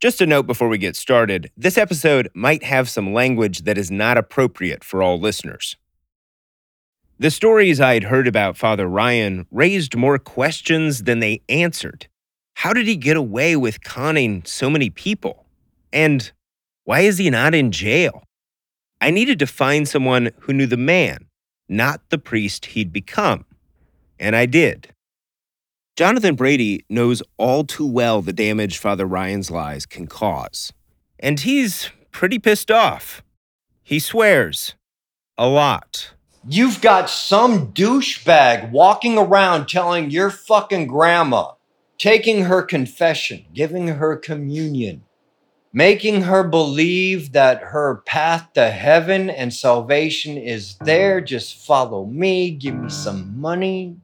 Just 0.00 0.20
a 0.20 0.26
note 0.26 0.46
before 0.46 0.68
we 0.68 0.78
get 0.78 0.94
started 0.94 1.50
this 1.56 1.76
episode 1.76 2.30
might 2.32 2.62
have 2.62 2.88
some 2.88 3.12
language 3.12 3.62
that 3.62 3.76
is 3.76 3.90
not 3.90 4.16
appropriate 4.16 4.84
for 4.84 5.02
all 5.02 5.18
listeners. 5.18 5.76
The 7.18 7.32
stories 7.32 7.80
I'd 7.80 8.04
heard 8.04 8.28
about 8.28 8.56
Father 8.56 8.86
Ryan 8.86 9.48
raised 9.50 9.96
more 9.96 10.20
questions 10.20 11.02
than 11.02 11.18
they 11.18 11.42
answered. 11.48 12.06
How 12.54 12.72
did 12.72 12.86
he 12.86 12.94
get 12.94 13.16
away 13.16 13.56
with 13.56 13.82
conning 13.82 14.44
so 14.44 14.70
many 14.70 14.88
people? 14.88 15.46
And 15.92 16.30
why 16.84 17.00
is 17.00 17.18
he 17.18 17.28
not 17.28 17.52
in 17.52 17.72
jail? 17.72 18.22
I 19.00 19.10
needed 19.10 19.40
to 19.40 19.48
find 19.48 19.88
someone 19.88 20.30
who 20.42 20.52
knew 20.52 20.66
the 20.66 20.76
man, 20.76 21.26
not 21.68 22.02
the 22.10 22.18
priest 22.18 22.66
he'd 22.66 22.92
become. 22.92 23.46
And 24.20 24.36
I 24.36 24.46
did. 24.46 24.94
Jonathan 25.98 26.36
Brady 26.36 26.84
knows 26.88 27.24
all 27.38 27.64
too 27.64 27.84
well 27.84 28.22
the 28.22 28.32
damage 28.32 28.78
Father 28.78 29.04
Ryan's 29.04 29.50
lies 29.50 29.84
can 29.84 30.06
cause. 30.06 30.72
And 31.18 31.40
he's 31.40 31.90
pretty 32.12 32.38
pissed 32.38 32.70
off. 32.70 33.20
He 33.82 33.98
swears. 33.98 34.76
A 35.36 35.48
lot. 35.48 36.14
You've 36.48 36.80
got 36.80 37.10
some 37.10 37.72
douchebag 37.72 38.70
walking 38.70 39.18
around 39.18 39.66
telling 39.66 40.08
your 40.12 40.30
fucking 40.30 40.86
grandma, 40.86 41.54
taking 41.98 42.44
her 42.44 42.62
confession, 42.62 43.46
giving 43.52 43.88
her 43.88 44.16
communion, 44.16 45.02
making 45.72 46.22
her 46.22 46.44
believe 46.44 47.32
that 47.32 47.60
her 47.60 48.04
path 48.06 48.52
to 48.52 48.70
heaven 48.70 49.30
and 49.30 49.52
salvation 49.52 50.36
is 50.36 50.76
there. 50.76 51.20
Just 51.20 51.66
follow 51.66 52.06
me, 52.06 52.52
give 52.52 52.76
me 52.76 52.88
some 52.88 53.40
money, 53.40 53.96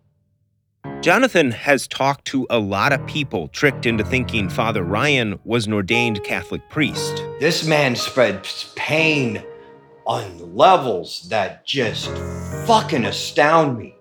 Jonathan 1.00 1.50
has 1.50 1.86
talked 1.88 2.24
to 2.26 2.46
a 2.50 2.58
lot 2.58 2.92
of 2.92 3.06
people 3.06 3.48
tricked 3.48 3.86
into 3.86 4.04
thinking 4.04 4.48
Father 4.48 4.82
Ryan 4.82 5.38
was 5.44 5.66
an 5.66 5.72
ordained 5.72 6.22
Catholic 6.24 6.68
priest. 6.70 7.22
This 7.40 7.66
man 7.66 7.96
spreads 7.96 8.72
pain 8.76 9.42
on 10.06 10.54
levels 10.54 11.26
that 11.30 11.64
just 11.66 12.08
fucking 12.66 13.04
astound 13.04 13.78
me. 13.78 13.94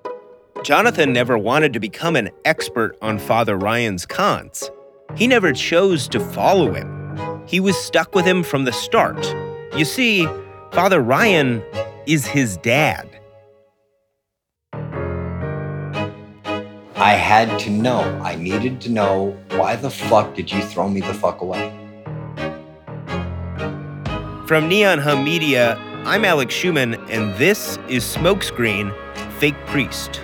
Jonathan 0.63 1.11
never 1.11 1.37
wanted 1.37 1.73
to 1.73 1.79
become 1.79 2.15
an 2.15 2.29
expert 2.45 2.97
on 3.01 3.19
Father 3.19 3.57
Ryan's 3.57 4.05
cons. 4.05 4.69
He 5.15 5.27
never 5.27 5.51
chose 5.51 6.07
to 6.09 6.19
follow 6.19 6.73
him. 6.73 7.43
He 7.45 7.59
was 7.59 7.77
stuck 7.77 8.15
with 8.15 8.25
him 8.25 8.43
from 8.43 8.63
the 8.63 8.73
start. 8.73 9.25
You 9.77 9.85
see, 9.85 10.25
Father 10.71 11.01
Ryan 11.01 11.61
is 12.07 12.25
his 12.25 12.57
dad. 12.57 13.09
I 17.03 17.15
had 17.15 17.59
to 17.59 17.69
know. 17.69 17.99
I 18.23 18.35
needed 18.35 18.79
to 18.79 18.89
know 18.89 19.37
why 19.49 19.75
the 19.75 19.89
fuck 19.89 20.35
did 20.35 20.49
you 20.49 20.61
throw 20.61 20.87
me 20.87 21.01
the 21.01 21.13
fuck 21.13 21.41
away? 21.41 21.69
From 24.47 24.69
Neon 24.69 24.99
Hum 24.99 25.21
Media, 25.21 25.75
I'm 26.05 26.23
Alex 26.23 26.53
Schumann, 26.53 26.93
and 27.09 27.35
this 27.35 27.77
is 27.89 28.05
Smokescreen 28.05 28.95
Fake 29.37 29.57
Priest. 29.65 30.21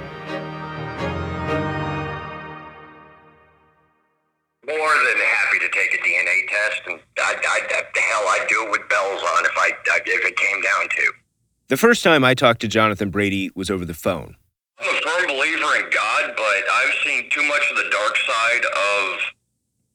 More 4.65 4.95
than 5.03 5.17
happy 5.19 5.59
to 5.59 5.69
take 5.73 5.93
a 5.93 5.97
DNA 5.97 6.47
test, 6.47 6.81
and 6.87 6.99
I, 7.17 7.35
I, 7.45 7.59
the 7.93 7.99
hell, 7.99 8.23
I'd 8.29 8.45
do 8.47 8.63
it 8.63 8.71
with 8.71 8.87
bells 8.87 9.21
on 9.21 9.45
if 9.45 9.51
I 9.57 9.73
if 9.85 10.25
it 10.25 10.37
came 10.37 10.61
down 10.61 10.87
to. 10.87 11.11
The 11.67 11.75
first 11.75 12.05
time 12.05 12.23
I 12.23 12.33
talked 12.35 12.61
to 12.61 12.69
Jonathan 12.69 13.09
Brady 13.09 13.51
was 13.53 13.69
over 13.69 13.83
the 13.83 13.93
phone. 13.93 14.37
I'm 14.81 14.95
a 14.95 15.01
firm 15.01 15.27
believer 15.27 15.75
in 15.75 15.89
God, 15.91 16.33
but 16.37 16.63
I've 16.71 16.93
seen 17.03 17.18
too 17.29 17.43
much 17.43 17.63
of 17.69 17.77
the 17.77 17.89
dark 17.91 18.17
side 18.17 18.65
of 18.65 19.19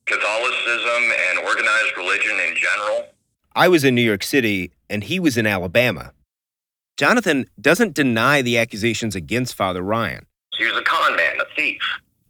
Catholicism 0.07 1.03
and 1.31 1.39
organized 1.41 1.97
religion 1.97 2.39
in 2.49 2.55
general. 2.57 3.09
I 3.55 3.69
was 3.69 3.85
in 3.85 3.95
New 3.95 4.03
York 4.03 4.23
City 4.23 4.73
and 4.89 5.05
he 5.05 5.19
was 5.19 5.37
in 5.37 5.47
Alabama. 5.47 6.13
Jonathan 6.97 7.47
doesn't 7.61 7.95
deny 7.95 8.41
the 8.41 8.59
accusations 8.59 9.17
against 9.17 9.55
Father 9.55 9.83
Ryan. 9.83 10.27
He 10.57 10.65
was 10.65 10.77
a 10.77 10.83
con 10.83 11.17
man, 11.17 11.41
a 11.41 11.55
thief. 11.57 11.83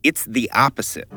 It's 0.02 0.24
the 0.24 0.50
opposite. 0.52 1.08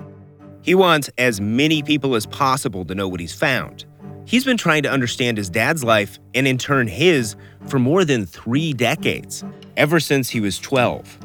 He 0.61 0.75
wants 0.75 1.09
as 1.17 1.39
many 1.39 1.81
people 1.81 2.15
as 2.15 2.25
possible 2.25 2.83
to 2.85 2.95
know 2.95 3.07
what 3.07 3.21
he's 3.21 3.33
found. 3.33 3.85
He's 4.25 4.43
been 4.43 4.57
trying 4.57 4.83
to 4.83 4.91
understand 4.91 5.37
his 5.37 5.49
dad's 5.49 5.85
life 5.85 6.19
and, 6.33 6.45
in 6.45 6.57
turn, 6.57 6.87
his 6.87 7.37
for 7.67 7.79
more 7.79 8.03
than 8.03 8.25
three 8.25 8.73
decades, 8.73 9.45
ever 9.77 10.01
since 10.01 10.29
he 10.29 10.41
was 10.41 10.59
12. 10.59 11.17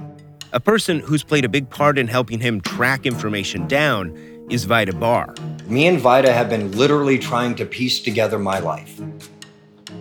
A 0.54 0.60
person 0.60 1.00
who's 1.00 1.24
played 1.24 1.46
a 1.46 1.48
big 1.48 1.70
part 1.70 1.98
in 1.98 2.08
helping 2.08 2.38
him 2.38 2.60
track 2.60 3.06
information 3.06 3.66
down 3.68 4.14
is 4.50 4.64
Vida 4.64 4.92
Barr. 4.92 5.34
Me 5.66 5.86
and 5.86 5.98
Vida 5.98 6.30
have 6.30 6.50
been 6.50 6.70
literally 6.72 7.18
trying 7.18 7.54
to 7.54 7.64
piece 7.64 8.00
together 8.00 8.38
my 8.38 8.58
life 8.58 9.00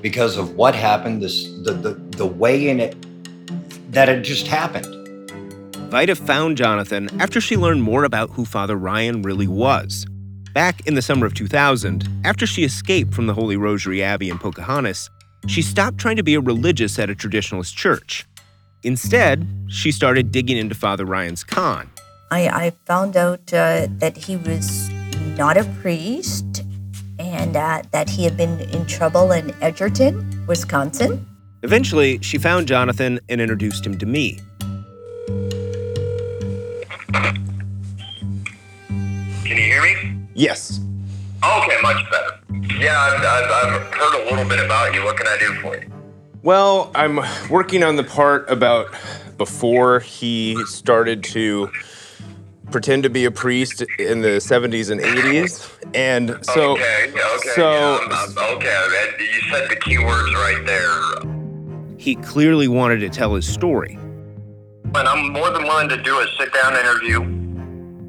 because 0.01 0.35
of 0.35 0.55
what 0.55 0.75
happened, 0.75 1.23
this 1.23 1.45
the, 1.63 1.71
the, 1.71 1.93
the 2.17 2.25
way 2.25 2.67
in 2.67 2.81
it 2.81 2.97
that 3.93 4.09
it 4.09 4.23
just 4.23 4.45
happened. 4.45 4.85
Vida 5.89 6.15
found 6.15 6.57
Jonathan 6.57 7.09
after 7.21 7.39
she 7.39 7.55
learned 7.55 7.83
more 7.83 8.03
about 8.03 8.29
who 8.31 8.43
Father 8.43 8.75
Ryan 8.75 9.21
really 9.21 9.47
was. 9.47 10.05
Back 10.53 10.85
in 10.85 10.95
the 10.95 11.01
summer 11.01 11.25
of 11.25 11.33
2000, 11.33 12.09
after 12.25 12.45
she 12.45 12.65
escaped 12.65 13.13
from 13.13 13.25
the 13.25 13.33
Holy 13.33 13.55
Rosary 13.55 14.03
Abbey 14.03 14.29
in 14.29 14.37
Pocahontas, 14.37 15.09
she 15.47 15.61
stopped 15.61 15.97
trying 15.97 16.17
to 16.17 16.23
be 16.23 16.35
a 16.35 16.41
religious 16.41 16.99
at 16.99 17.09
a 17.09 17.15
traditionalist 17.15 17.73
church. 17.73 18.25
Instead, 18.83 19.47
she 19.67 19.91
started 19.91 20.31
digging 20.31 20.57
into 20.57 20.73
Father 20.73 21.05
Ryan's 21.05 21.43
con. 21.43 21.89
I, 22.31 22.47
I 22.47 22.69
found 22.85 23.15
out 23.15 23.53
uh, 23.53 23.87
that 23.97 24.17
he 24.17 24.37
was 24.37 24.89
not 25.37 25.57
a 25.57 25.63
priest 25.81 26.63
and 27.19 27.55
uh, 27.55 27.83
that 27.91 28.09
he 28.09 28.23
had 28.23 28.35
been 28.35 28.59
in 28.59 28.85
trouble 28.87 29.31
in 29.31 29.53
Edgerton, 29.61 30.45
Wisconsin. 30.47 31.25
Eventually, 31.61 32.19
she 32.23 32.39
found 32.39 32.67
Jonathan 32.67 33.19
and 33.29 33.39
introduced 33.39 33.85
him 33.85 33.97
to 33.99 34.05
me. 34.07 34.39
Can 39.43 39.57
you 39.57 39.57
hear 39.57 39.83
me? 39.83 40.17
Yes. 40.33 40.79
Okay, 41.43 41.77
much 41.83 42.09
better. 42.09 42.39
Yeah, 42.79 42.99
I've, 42.99 43.21
I've, 43.21 43.51
I've 43.51 43.93
heard 43.93 44.21
a 44.21 44.29
little 44.29 44.49
bit 44.49 44.63
about 44.65 44.93
you. 44.95 45.03
What 45.03 45.17
can 45.17 45.27
I 45.27 45.37
do 45.37 45.53
for 45.61 45.77
you? 45.77 46.00
Well, 46.43 46.89
I'm 46.95 47.19
working 47.49 47.83
on 47.83 47.97
the 47.97 48.03
part 48.03 48.49
about 48.49 48.87
before 49.37 49.99
he 49.99 50.63
started 50.65 51.23
to 51.25 51.69
pretend 52.71 53.03
to 53.03 53.09
be 53.09 53.25
a 53.25 53.31
priest 53.31 53.83
in 53.99 54.21
the 54.21 54.39
70s 54.39 54.89
and 54.89 55.01
80s. 55.01 55.69
And 55.93 56.43
so. 56.43 56.71
Okay, 56.71 57.09
okay. 57.15 57.49
So. 57.55 57.71
yeah, 57.73 57.99
I'm- 58.09 58.55
okay, 58.57 59.11
you 59.19 59.51
said 59.51 59.69
the 59.69 59.75
key 59.75 59.97
words 59.99 60.33
right 60.33 60.63
there. 60.65 61.31
He 61.97 62.15
clearly 62.15 62.67
wanted 62.67 63.01
to 63.01 63.09
tell 63.09 63.35
his 63.35 63.47
story. 63.47 63.99
And 64.95 65.07
I'm 65.07 65.31
more 65.33 65.51
than 65.51 65.63
willing 65.63 65.89
to 65.89 65.97
do 66.01 66.17
a 66.19 66.27
sit 66.39 66.51
down 66.53 66.75
interview. 66.75 67.23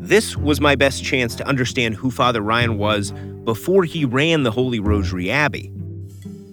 This 0.00 0.37
was 0.37 0.60
my 0.60 0.75
best 0.75 1.04
chance 1.04 1.34
to 1.37 1.47
understand 1.47 1.97
who 1.97 2.10
Father 2.10 2.41
Ryan 2.41 2.78
was 2.78 3.12
before 3.44 3.84
he 3.84 4.04
ran 4.04 4.42
the 4.42 4.50
Holy 4.50 4.81
Rosary 4.81 5.31
Abbey. 5.31 5.71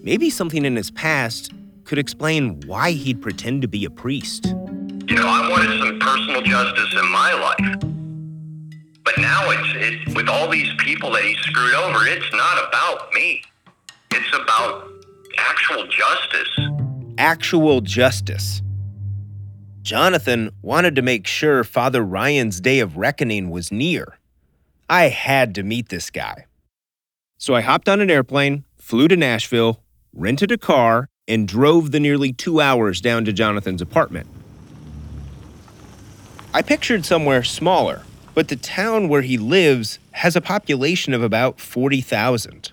Maybe 0.02 0.30
something 0.30 0.64
in 0.64 0.76
his 0.76 0.90
past 0.90 1.52
could 1.90 1.98
explain 1.98 2.60
why 2.66 2.92
he'd 2.92 3.20
pretend 3.20 3.60
to 3.60 3.66
be 3.66 3.84
a 3.84 3.90
priest. 3.90 4.46
You 4.46 5.16
know, 5.16 5.26
I 5.26 5.48
wanted 5.50 5.76
some 5.80 5.98
personal 5.98 6.40
justice 6.40 6.94
in 6.94 7.10
my 7.10 7.32
life. 7.34 7.80
But 9.04 9.18
now 9.18 9.50
it's 9.50 10.08
it 10.08 10.14
with 10.14 10.28
all 10.28 10.48
these 10.48 10.72
people 10.78 11.10
that 11.10 11.24
he 11.24 11.34
screwed 11.34 11.74
over, 11.74 12.06
it's 12.06 12.32
not 12.32 12.68
about 12.68 13.12
me. 13.12 13.42
It's 14.12 14.32
about 14.32 14.88
actual 15.36 15.84
justice. 15.88 16.60
Actual 17.18 17.80
justice. 17.80 18.62
Jonathan 19.82 20.52
wanted 20.62 20.94
to 20.94 21.02
make 21.02 21.26
sure 21.26 21.64
Father 21.64 22.04
Ryan's 22.04 22.60
day 22.60 22.78
of 22.78 22.98
reckoning 22.98 23.50
was 23.50 23.72
near. 23.72 24.16
I 24.88 25.08
had 25.08 25.56
to 25.56 25.64
meet 25.64 25.88
this 25.88 26.08
guy. 26.08 26.46
So 27.36 27.56
I 27.56 27.62
hopped 27.62 27.88
on 27.88 28.00
an 28.00 28.12
airplane, 28.12 28.64
flew 28.76 29.08
to 29.08 29.16
Nashville, 29.16 29.82
rented 30.12 30.52
a 30.52 30.58
car, 30.58 31.08
and 31.30 31.46
drove 31.46 31.92
the 31.92 32.00
nearly 32.00 32.32
two 32.32 32.60
hours 32.60 33.00
down 33.00 33.24
to 33.24 33.32
Jonathan's 33.32 33.80
apartment. 33.80 34.26
I 36.52 36.60
pictured 36.60 37.06
somewhere 37.06 37.44
smaller, 37.44 38.02
but 38.34 38.48
the 38.48 38.56
town 38.56 39.08
where 39.08 39.22
he 39.22 39.38
lives 39.38 40.00
has 40.10 40.34
a 40.34 40.40
population 40.40 41.14
of 41.14 41.22
about 41.22 41.60
40,000. 41.60 42.72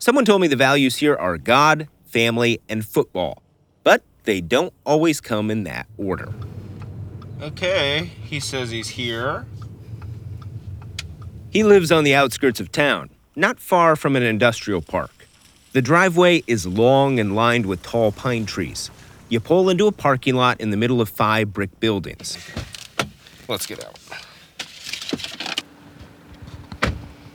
Someone 0.00 0.24
told 0.24 0.40
me 0.40 0.48
the 0.48 0.56
values 0.56 0.96
here 0.96 1.14
are 1.14 1.38
God, 1.38 1.86
family, 2.06 2.60
and 2.68 2.84
football, 2.84 3.40
but 3.84 4.02
they 4.24 4.40
don't 4.40 4.72
always 4.84 5.20
come 5.20 5.48
in 5.48 5.62
that 5.62 5.86
order. 5.96 6.32
Okay, 7.40 8.10
he 8.24 8.40
says 8.40 8.72
he's 8.72 8.88
here. 8.88 9.46
He 11.50 11.62
lives 11.62 11.92
on 11.92 12.02
the 12.02 12.16
outskirts 12.16 12.58
of 12.58 12.72
town, 12.72 13.10
not 13.36 13.60
far 13.60 13.94
from 13.94 14.16
an 14.16 14.24
industrial 14.24 14.82
park. 14.82 15.19
The 15.72 15.80
driveway 15.80 16.42
is 16.48 16.66
long 16.66 17.20
and 17.20 17.36
lined 17.36 17.64
with 17.64 17.80
tall 17.80 18.10
pine 18.10 18.44
trees. 18.44 18.90
You 19.28 19.38
pull 19.38 19.70
into 19.70 19.86
a 19.86 19.92
parking 19.92 20.34
lot 20.34 20.60
in 20.60 20.70
the 20.70 20.76
middle 20.76 21.00
of 21.00 21.08
five 21.08 21.52
brick 21.52 21.78
buildings. 21.78 22.36
Let's 23.46 23.66
get 23.66 23.84
out. 23.84 23.96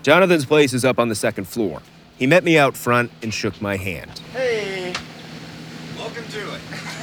Jonathan's 0.03 0.45
place 0.45 0.73
is 0.73 0.83
up 0.83 0.99
on 0.99 1.07
the 1.07 1.15
second 1.15 1.45
floor. 1.45 1.81
He 2.17 2.27
met 2.27 2.43
me 2.43 2.57
out 2.57 2.75
front 2.75 3.09
and 3.21 3.33
shook 3.33 3.61
my 3.61 3.77
hand. 3.77 4.19
Hey, 4.33 4.93
welcome 5.97 6.25
to 6.25 6.55
it. 6.55 6.61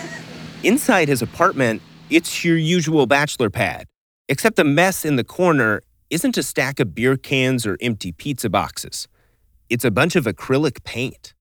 Inside 0.62 1.08
his 1.08 1.22
apartment, 1.22 1.80
it's 2.10 2.44
your 2.44 2.58
usual 2.58 3.06
bachelor 3.06 3.48
pad, 3.48 3.86
except 4.28 4.56
the 4.56 4.64
mess 4.64 5.02
in 5.02 5.16
the 5.16 5.24
corner 5.24 5.82
isn't 6.10 6.36
a 6.36 6.42
stack 6.42 6.78
of 6.78 6.94
beer 6.94 7.16
cans 7.16 7.66
or 7.66 7.78
empty 7.80 8.12
pizza 8.12 8.50
boxes. 8.50 9.08
It's 9.72 9.86
a 9.86 9.90
bunch 9.90 10.16
of 10.16 10.26
acrylic 10.26 10.84
paint. 10.84 11.32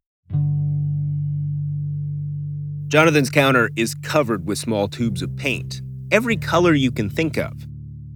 Jonathan's 2.87 3.29
counter 3.29 3.69
is 3.75 3.93
covered 3.93 4.47
with 4.47 4.57
small 4.57 4.87
tubes 4.87 5.21
of 5.21 5.35
paint, 5.35 5.81
every 6.13 6.37
color 6.37 6.73
you 6.73 6.91
can 6.91 7.09
think 7.09 7.37
of. 7.37 7.67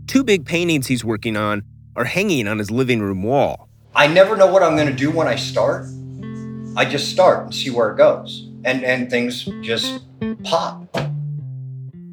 Two 0.07 0.23
big 0.23 0.45
paintings 0.45 0.87
he's 0.87 1.03
working 1.03 1.35
on 1.35 1.63
are 1.97 2.05
hanging 2.05 2.47
on 2.47 2.59
his 2.59 2.71
living 2.71 3.01
room 3.01 3.23
wall. 3.23 3.67
I 3.93 4.07
never 4.07 4.37
know 4.37 4.47
what 4.47 4.63
I'm 4.63 4.77
going 4.77 4.87
to 4.87 4.93
do 4.93 5.11
when 5.11 5.27
I 5.27 5.35
start. 5.35 5.85
I 6.77 6.85
just 6.85 7.11
start 7.11 7.43
and 7.43 7.53
see 7.53 7.69
where 7.69 7.91
it 7.91 7.97
goes. 7.97 8.47
And, 8.63 8.85
and 8.85 9.09
things 9.09 9.43
just 9.63 10.01
pop. 10.45 10.93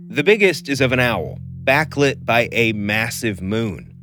The 0.08 0.24
biggest 0.24 0.68
is 0.68 0.80
of 0.80 0.90
an 0.90 0.98
owl, 0.98 1.38
backlit 1.62 2.26
by 2.26 2.48
a 2.50 2.72
massive 2.72 3.40
moon. 3.40 3.94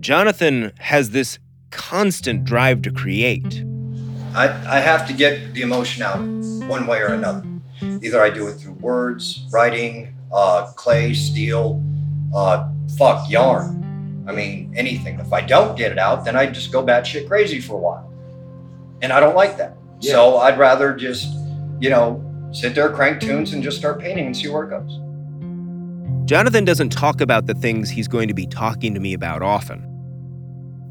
Jonathan 0.00 0.72
has 0.80 1.12
this 1.12 1.38
constant 1.72 2.44
drive 2.44 2.82
to 2.82 2.92
create. 2.92 3.64
I, 4.34 4.48
I 4.76 4.80
have 4.80 5.06
to 5.08 5.12
get 5.12 5.54
the 5.54 5.62
emotion 5.62 6.02
out 6.02 6.20
one 6.68 6.86
way 6.86 7.00
or 7.00 7.08
another. 7.08 7.44
Either 7.82 8.22
I 8.22 8.30
do 8.30 8.46
it 8.46 8.54
through 8.54 8.74
words, 8.74 9.46
writing, 9.50 10.14
uh, 10.32 10.66
clay, 10.76 11.12
steel, 11.14 11.82
uh, 12.34 12.68
fuck, 12.96 13.28
yarn. 13.28 14.24
I 14.28 14.32
mean, 14.32 14.72
anything. 14.76 15.18
If 15.18 15.32
I 15.32 15.40
don't 15.40 15.76
get 15.76 15.90
it 15.90 15.98
out, 15.98 16.24
then 16.24 16.36
I 16.36 16.46
just 16.46 16.70
go 16.70 16.84
batshit 16.84 17.26
crazy 17.26 17.60
for 17.60 17.74
a 17.74 17.78
while. 17.78 18.12
And 19.02 19.12
I 19.12 19.18
don't 19.18 19.34
like 19.34 19.56
that. 19.56 19.76
So 20.00 20.38
I'd 20.38 20.58
rather 20.58 20.94
just, 20.94 21.28
you 21.80 21.90
know, 21.90 22.24
sit 22.52 22.74
there, 22.74 22.90
crank 22.90 23.20
tunes, 23.20 23.52
and 23.52 23.62
just 23.62 23.78
start 23.78 24.00
painting 24.00 24.26
and 24.26 24.36
see 24.36 24.48
where 24.48 24.64
it 24.64 24.70
goes. 24.70 24.98
Jonathan 26.28 26.64
doesn't 26.64 26.90
talk 26.90 27.20
about 27.20 27.46
the 27.46 27.54
things 27.54 27.90
he's 27.90 28.08
going 28.08 28.28
to 28.28 28.34
be 28.34 28.46
talking 28.46 28.94
to 28.94 29.00
me 29.00 29.12
about 29.12 29.42
often. 29.42 29.91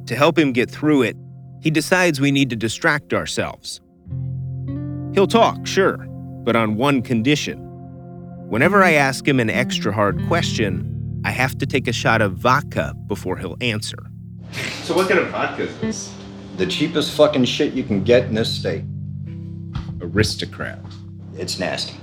To 0.07 0.15
help 0.15 0.37
him 0.37 0.51
get 0.51 0.69
through 0.69 1.03
it, 1.03 1.17
he 1.61 1.69
decides 1.69 2.19
we 2.19 2.31
need 2.31 2.49
to 2.49 2.55
distract 2.55 3.13
ourselves. 3.13 3.81
He'll 5.13 5.27
talk, 5.27 5.67
sure, 5.67 5.97
but 6.43 6.55
on 6.55 6.75
one 6.75 7.01
condition. 7.01 7.59
Whenever 8.49 8.83
I 8.83 8.93
ask 8.93 9.27
him 9.27 9.39
an 9.39 9.49
extra 9.49 9.93
hard 9.93 10.21
question, 10.27 11.21
I 11.23 11.31
have 11.31 11.57
to 11.59 11.65
take 11.65 11.87
a 11.87 11.93
shot 11.93 12.21
of 12.21 12.33
vodka 12.33 12.93
before 13.07 13.37
he'll 13.37 13.57
answer. 13.61 13.97
So 14.83 14.95
what 14.95 15.07
kind 15.07 15.19
of 15.19 15.29
vodka 15.29 15.63
is 15.63 15.77
this? 15.79 16.13
The 16.57 16.65
cheapest 16.65 17.15
fucking 17.15 17.45
shit 17.45 17.73
you 17.73 17.83
can 17.83 18.03
get 18.03 18.25
in 18.25 18.33
this 18.33 18.51
state. 18.53 18.83
Aristocrat. 20.01 20.79
It's 21.37 21.59
nasty. 21.59 21.95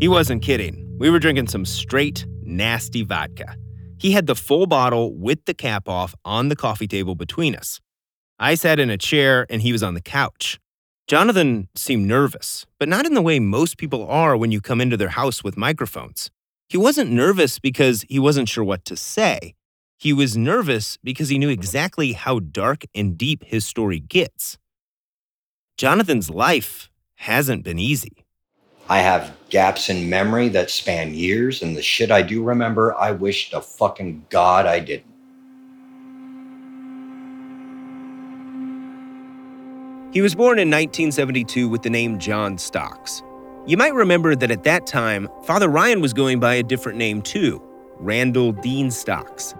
He 0.00 0.08
wasn't 0.08 0.42
kidding. 0.42 0.84
We 0.98 1.10
were 1.10 1.18
drinking 1.18 1.48
some 1.48 1.64
straight, 1.64 2.26
nasty 2.48 3.02
vodka. 3.02 3.56
He 3.98 4.12
had 4.12 4.26
the 4.26 4.34
full 4.34 4.66
bottle 4.66 5.14
with 5.14 5.44
the 5.44 5.54
cap 5.54 5.88
off 5.88 6.14
on 6.24 6.48
the 6.48 6.56
coffee 6.56 6.88
table 6.88 7.14
between 7.14 7.54
us. 7.54 7.80
I 8.38 8.54
sat 8.54 8.78
in 8.78 8.90
a 8.90 8.98
chair 8.98 9.46
and 9.50 9.62
he 9.62 9.72
was 9.72 9.82
on 9.82 9.94
the 9.94 10.00
couch. 10.00 10.58
Jonathan 11.08 11.68
seemed 11.74 12.06
nervous, 12.06 12.66
but 12.78 12.88
not 12.88 13.06
in 13.06 13.14
the 13.14 13.22
way 13.22 13.40
most 13.40 13.78
people 13.78 14.06
are 14.06 14.36
when 14.36 14.52
you 14.52 14.60
come 14.60 14.80
into 14.80 14.96
their 14.96 15.08
house 15.08 15.42
with 15.42 15.56
microphones. 15.56 16.30
He 16.68 16.76
wasn't 16.76 17.10
nervous 17.10 17.58
because 17.58 18.04
he 18.08 18.18
wasn't 18.18 18.48
sure 18.48 18.62
what 18.62 18.84
to 18.84 18.96
say. 18.96 19.54
He 19.96 20.12
was 20.12 20.36
nervous 20.36 20.96
because 21.02 21.30
he 21.30 21.38
knew 21.38 21.48
exactly 21.48 22.12
how 22.12 22.38
dark 22.38 22.84
and 22.94 23.18
deep 23.18 23.42
his 23.44 23.64
story 23.64 23.98
gets. 23.98 24.58
Jonathan's 25.76 26.28
life 26.28 26.90
hasn't 27.16 27.64
been 27.64 27.78
easy. 27.78 28.24
I 28.90 29.00
have 29.00 29.36
gaps 29.50 29.90
in 29.90 30.08
memory 30.08 30.48
that 30.50 30.70
span 30.70 31.12
years, 31.12 31.62
and 31.62 31.76
the 31.76 31.82
shit 31.82 32.10
I 32.10 32.22
do 32.22 32.42
remember, 32.42 32.96
I 32.96 33.10
wish 33.10 33.50
to 33.50 33.60
fucking 33.60 34.24
God 34.30 34.64
I 34.64 34.80
didn't. 34.80 35.04
He 40.10 40.22
was 40.22 40.34
born 40.34 40.58
in 40.58 40.68
1972 40.68 41.68
with 41.68 41.82
the 41.82 41.90
name 41.90 42.18
John 42.18 42.56
Stocks. 42.56 43.22
You 43.66 43.76
might 43.76 43.92
remember 43.92 44.34
that 44.34 44.50
at 44.50 44.64
that 44.64 44.86
time, 44.86 45.28
Father 45.44 45.68
Ryan 45.68 46.00
was 46.00 46.14
going 46.14 46.40
by 46.40 46.54
a 46.54 46.62
different 46.62 46.96
name 46.96 47.20
too 47.20 47.62
Randall 47.98 48.52
Dean 48.52 48.90
Stocks. 48.90 49.54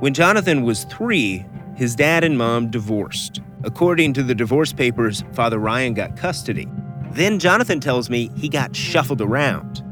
When 0.00 0.12
Jonathan 0.12 0.62
was 0.62 0.84
three, 0.84 1.46
his 1.74 1.94
dad 1.94 2.22
and 2.22 2.36
mom 2.36 2.70
divorced. 2.70 3.40
According 3.62 4.12
to 4.14 4.22
the 4.22 4.34
divorce 4.34 4.74
papers, 4.74 5.24
Father 5.32 5.58
Ryan 5.58 5.94
got 5.94 6.18
custody. 6.18 6.68
Then 7.14 7.38
Jonathan 7.38 7.78
tells 7.78 8.10
me 8.10 8.30
he 8.36 8.48
got 8.48 8.74
shuffled 8.74 9.20
around. 9.20 9.84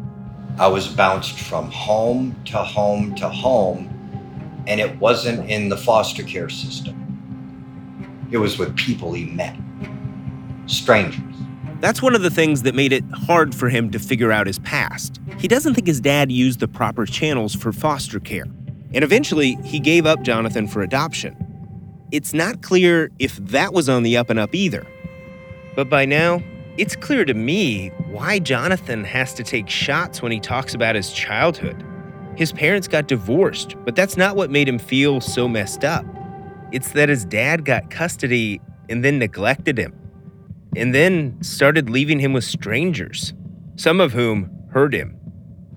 I 0.58 0.66
was 0.66 0.88
bounced 0.88 1.38
from 1.38 1.70
home 1.70 2.34
to 2.46 2.58
home 2.58 3.14
to 3.14 3.28
home, 3.28 3.88
and 4.66 4.80
it 4.80 4.98
wasn't 4.98 5.48
in 5.48 5.69
the 5.69 5.76
foster 5.76 6.24
care 6.24 6.48
system. 6.48 6.98
It 8.32 8.38
was 8.38 8.58
with 8.58 8.76
people 8.76 9.12
he 9.12 9.26
met, 9.26 9.56
strangers. 10.66 11.22
That's 11.78 12.02
one 12.02 12.16
of 12.16 12.22
the 12.22 12.30
things 12.30 12.62
that 12.62 12.74
made 12.74 12.92
it 12.92 13.04
hard 13.12 13.54
for 13.54 13.69
him 13.69 13.90
to 13.92 14.00
figure 14.00 14.32
out 14.32 14.48
his 14.48 14.58
past. 14.58 15.20
He 15.38 15.46
doesn't 15.46 15.74
think 15.74 15.86
his 15.86 16.00
dad 16.00 16.32
used 16.32 16.58
the 16.58 16.69
proper 16.69 17.06
channels 17.06 17.54
for 17.54 17.72
foster 17.72 18.19
care. 18.19 18.46
And 18.94 19.04
eventually, 19.04 19.56
he 19.64 19.78
gave 19.78 20.06
up 20.06 20.22
Jonathan 20.22 20.66
for 20.66 20.82
adoption. 20.82 21.36
It's 22.10 22.34
not 22.34 22.62
clear 22.62 23.10
if 23.20 23.36
that 23.36 23.72
was 23.72 23.88
on 23.88 24.02
the 24.02 24.16
up 24.16 24.28
and 24.28 24.38
up 24.40 24.54
either. 24.54 24.84
But 25.74 25.88
by 25.88 26.04
now, 26.04 26.42
it's 26.78 26.96
clear 26.96 27.24
to 27.24 27.34
me 27.34 27.88
why 28.06 28.38
Jonathan 28.38 29.04
has 29.04 29.34
to 29.34 29.42
take 29.42 29.69
shots 29.69 30.22
when 30.22 30.32
he 30.32 30.40
talks 30.40 30.74
about 30.74 30.94
his 30.94 31.12
childhood. 31.12 31.84
His 32.36 32.52
parents 32.52 32.88
got 32.88 33.08
divorced, 33.08 33.74
but 33.84 33.94
that's 33.94 34.16
not 34.16 34.36
what 34.36 34.50
made 34.50 34.69
him 34.69 34.78
feel 34.78 35.20
so 35.20 35.46
messed 35.46 35.84
up. 35.84 36.06
It's 36.72 36.92
that 36.92 37.10
his 37.10 37.26
dad 37.26 37.66
got 37.66 37.90
custody 37.90 38.60
and 38.88 39.04
then 39.04 39.19
neglected 39.19 39.78
him, 39.78 39.94
and 40.74 40.94
then 40.94 41.36
started 41.42 41.90
leaving 41.90 42.19
him 42.19 42.32
with 42.32 42.44
strangers, 42.44 43.34
some 43.76 44.00
of 44.00 44.12
whom 44.12 44.50
hurt 44.70 44.94
him. 44.94 45.19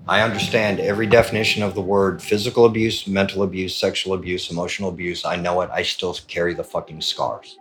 I 0.08 0.22
understand 0.22 0.80
every 0.80 1.06
definition 1.06 1.62
of 1.62 1.74
the 1.74 1.82
word 1.82 2.22
physical 2.22 2.64
abuse, 2.64 3.06
mental 3.06 3.42
abuse, 3.42 3.76
sexual 3.76 4.14
abuse, 4.14 4.50
emotional 4.50 4.88
abuse. 4.88 5.24
I 5.24 5.36
know 5.36 5.60
it. 5.60 5.70
I 5.72 5.82
still 5.82 6.14
carry 6.26 6.54
the 6.54 6.64
fucking 6.64 7.02
scars. 7.02 7.58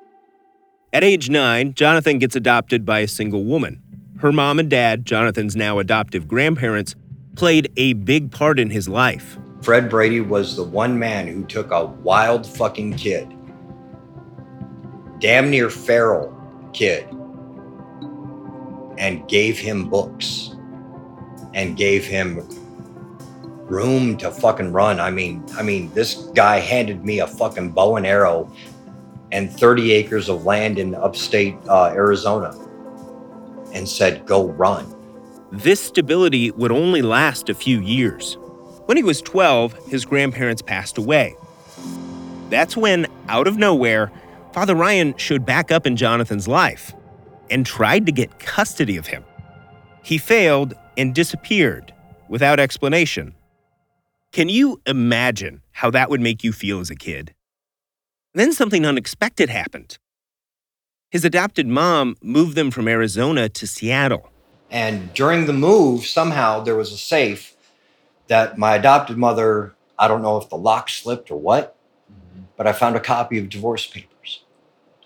At 0.96 1.04
age 1.04 1.30
nine, 1.30 1.74
Jonathan 1.74 2.20
gets 2.20 2.38
adopted 2.38 2.86
by 2.86 3.00
a 3.00 3.08
single 3.10 3.44
woman. 3.44 3.82
Her 4.20 4.32
mom 4.32 4.60
and 4.60 4.70
dad, 4.70 5.06
Jonathan's 5.06 5.54
now 5.54 5.80
adoptive 5.80 6.26
grandparents, 6.26 6.96
played 7.36 7.70
a 7.76 7.92
big 7.92 8.32
part 8.32 8.62
in 8.62 8.70
his 8.70 8.88
life. 8.88 9.38
Fred 9.62 9.90
Brady 9.90 10.22
was 10.22 10.56
the 10.56 10.64
one 10.64 10.98
man 10.98 11.28
who 11.28 11.44
took 11.44 11.70
a 11.72 11.88
wild 11.88 12.48
fucking 12.48 12.94
kid, 12.94 13.28
damn 15.20 15.50
near 15.50 15.70
feral 15.70 16.34
kid, 16.72 17.06
and 18.98 19.28
gave 19.28 19.60
him 19.60 19.90
books 19.90 20.56
and 21.54 21.76
gave 21.76 22.06
him 22.06 22.38
room 23.68 24.16
to 24.16 24.32
fucking 24.32 24.72
run. 24.72 25.02
I 25.02 25.12
mean, 25.12 25.44
I 25.58 25.62
mean, 25.62 25.92
this 25.94 26.14
guy 26.36 26.60
handed 26.60 27.04
me 27.04 27.20
a 27.20 27.28
fucking 27.28 27.72
bow 27.72 27.98
and 27.98 28.08
arrow 28.08 28.50
and 29.32 29.52
30 29.52 29.92
acres 29.92 30.30
of 30.30 30.46
land 30.46 30.80
in 30.80 30.96
upstate 30.96 31.56
uh, 31.68 31.88
Arizona 31.88 32.56
and 33.74 33.88
said, 33.88 34.26
go 34.26 34.48
run. 34.52 34.92
This 35.52 35.80
stability 35.80 36.52
would 36.52 36.72
only 36.72 37.02
last 37.02 37.50
a 37.50 37.54
few 37.54 37.80
years. 37.82 38.38
When 38.86 38.98
he 38.98 39.04
was 39.04 39.22
12, 39.22 39.88
his 39.88 40.06
grandparents 40.06 40.62
passed 40.62 40.98
away. 40.98 41.36
That's 42.50 42.78
when, 42.78 43.08
out 43.28 43.48
of 43.48 43.58
nowhere, 43.58 44.12
Father 44.54 44.76
Ryan 44.76 45.16
showed 45.18 45.46
back 45.46 45.72
up 45.72 45.86
in 45.86 45.96
Jonathan's 45.96 46.48
life 46.48 46.94
and 47.50 47.66
tried 47.66 48.06
to 48.06 48.12
get 48.12 48.40
custody 48.40 48.98
of 48.98 49.08
him. 49.08 49.24
He 50.04 50.18
failed 50.18 50.74
and 50.98 51.14
disappeared 51.14 51.94
without 52.30 52.60
explanation. 52.60 53.36
Can 54.32 54.50
you 54.50 54.82
imagine 54.86 55.62
how 55.72 55.92
that 55.92 56.10
would 56.10 56.22
make 56.22 56.44
you 56.44 56.52
feel 56.54 56.80
as 56.80 56.90
a 56.90 56.96
kid? 56.96 57.34
Then 58.36 58.52
something 58.52 58.86
unexpected 58.86 59.50
happened. 59.50 59.98
His 61.10 61.24
adopted 61.24 61.68
mom 61.68 62.18
moved 62.22 62.58
them 62.58 62.70
from 62.70 62.90
Arizona 62.90 63.48
to 63.48 63.66
Seattle. 63.66 64.30
And 64.70 65.14
during 65.14 65.46
the 65.46 65.54
move, 65.54 66.06
somehow 66.06 66.60
there 66.60 66.76
was 66.76 66.92
a 66.92 66.98
safe 66.98 67.56
that 68.28 68.58
my 68.58 68.76
adopted 68.76 69.18
mother, 69.18 69.74
I 69.98 70.10
don't 70.10 70.22
know 70.22 70.36
if 70.36 70.50
the 70.50 70.58
lock 70.58 70.90
slipped 70.90 71.32
or 71.32 71.40
what, 71.40 71.78
but 72.58 72.68
I 72.68 72.74
found 72.74 72.98
a 72.98 73.00
copy 73.00 73.40
of 73.40 73.48
divorce 73.48 73.88
papers. 73.88 74.44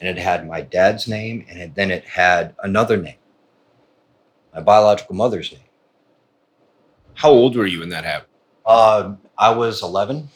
And 0.02 0.10
it 0.10 0.20
had 0.20 0.48
my 0.48 0.62
dad's 0.62 1.08
name 1.08 1.46
and 1.48 1.60
it, 1.60 1.76
then 1.76 1.92
it 1.92 2.06
had 2.06 2.56
another 2.64 2.98
name, 2.98 3.20
my 4.56 4.62
biological 4.62 5.14
mother's 5.14 5.52
name. 5.52 5.62
How 7.14 7.30
old 7.30 7.56
were 7.56 7.68
you 7.68 7.82
when 7.82 7.90
that 7.90 8.06
happened? 8.06 8.34
Uh, 8.66 9.14
I 9.38 9.52
was 9.52 9.84
11. 9.84 10.30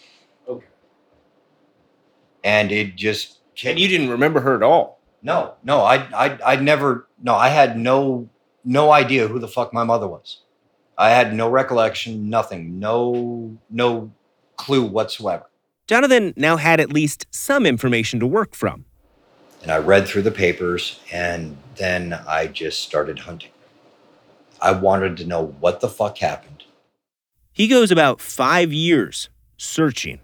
Okay. 2.43 2.51
and 2.51 2.71
it 2.71 2.95
just 2.95 3.39
And 3.65 3.79
you 3.79 3.87
didn't 3.87 4.09
remember 4.09 4.41
her 4.41 4.55
at 4.55 4.63
all. 4.63 4.99
no, 5.21 5.53
no, 5.63 5.81
I, 5.81 5.95
I, 6.13 6.53
I 6.53 6.55
never, 6.57 7.07
no, 7.21 7.33
I 7.35 7.49
had 7.49 7.77
no, 7.77 8.29
no 8.65 8.91
idea 8.91 9.27
who 9.27 9.39
the 9.39 9.47
fuck 9.47 9.73
my 9.73 9.83
mother 9.83 10.07
was. 10.07 10.39
I 10.97 11.09
had 11.09 11.33
no 11.33 11.49
recollection, 11.49 12.29
nothing, 12.29 12.79
no, 12.79 13.57
no 13.69 14.11
clue 14.57 14.83
whatsoever. 14.83 15.45
Jonathan 15.87 16.33
now 16.37 16.57
had 16.57 16.79
at 16.79 16.91
least 16.93 17.25
some 17.31 17.65
information 17.65 18.19
to 18.19 18.27
work 18.27 18.53
from. 18.55 18.85
And 19.61 19.71
I 19.71 19.77
read 19.77 20.07
through 20.07 20.23
the 20.23 20.31
papers, 20.31 20.99
and 21.11 21.57
then 21.75 22.13
I 22.27 22.47
just 22.47 22.83
started 22.83 23.19
hunting. 23.19 23.51
I 24.61 24.71
wanted 24.71 25.17
to 25.17 25.25
know 25.25 25.55
what 25.59 25.79
the 25.79 25.89
fuck 25.89 26.17
happened. 26.17 26.63
He 27.53 27.67
goes 27.67 27.91
about 27.91 28.19
five 28.21 28.73
years 28.73 29.29
searching. 29.57 30.19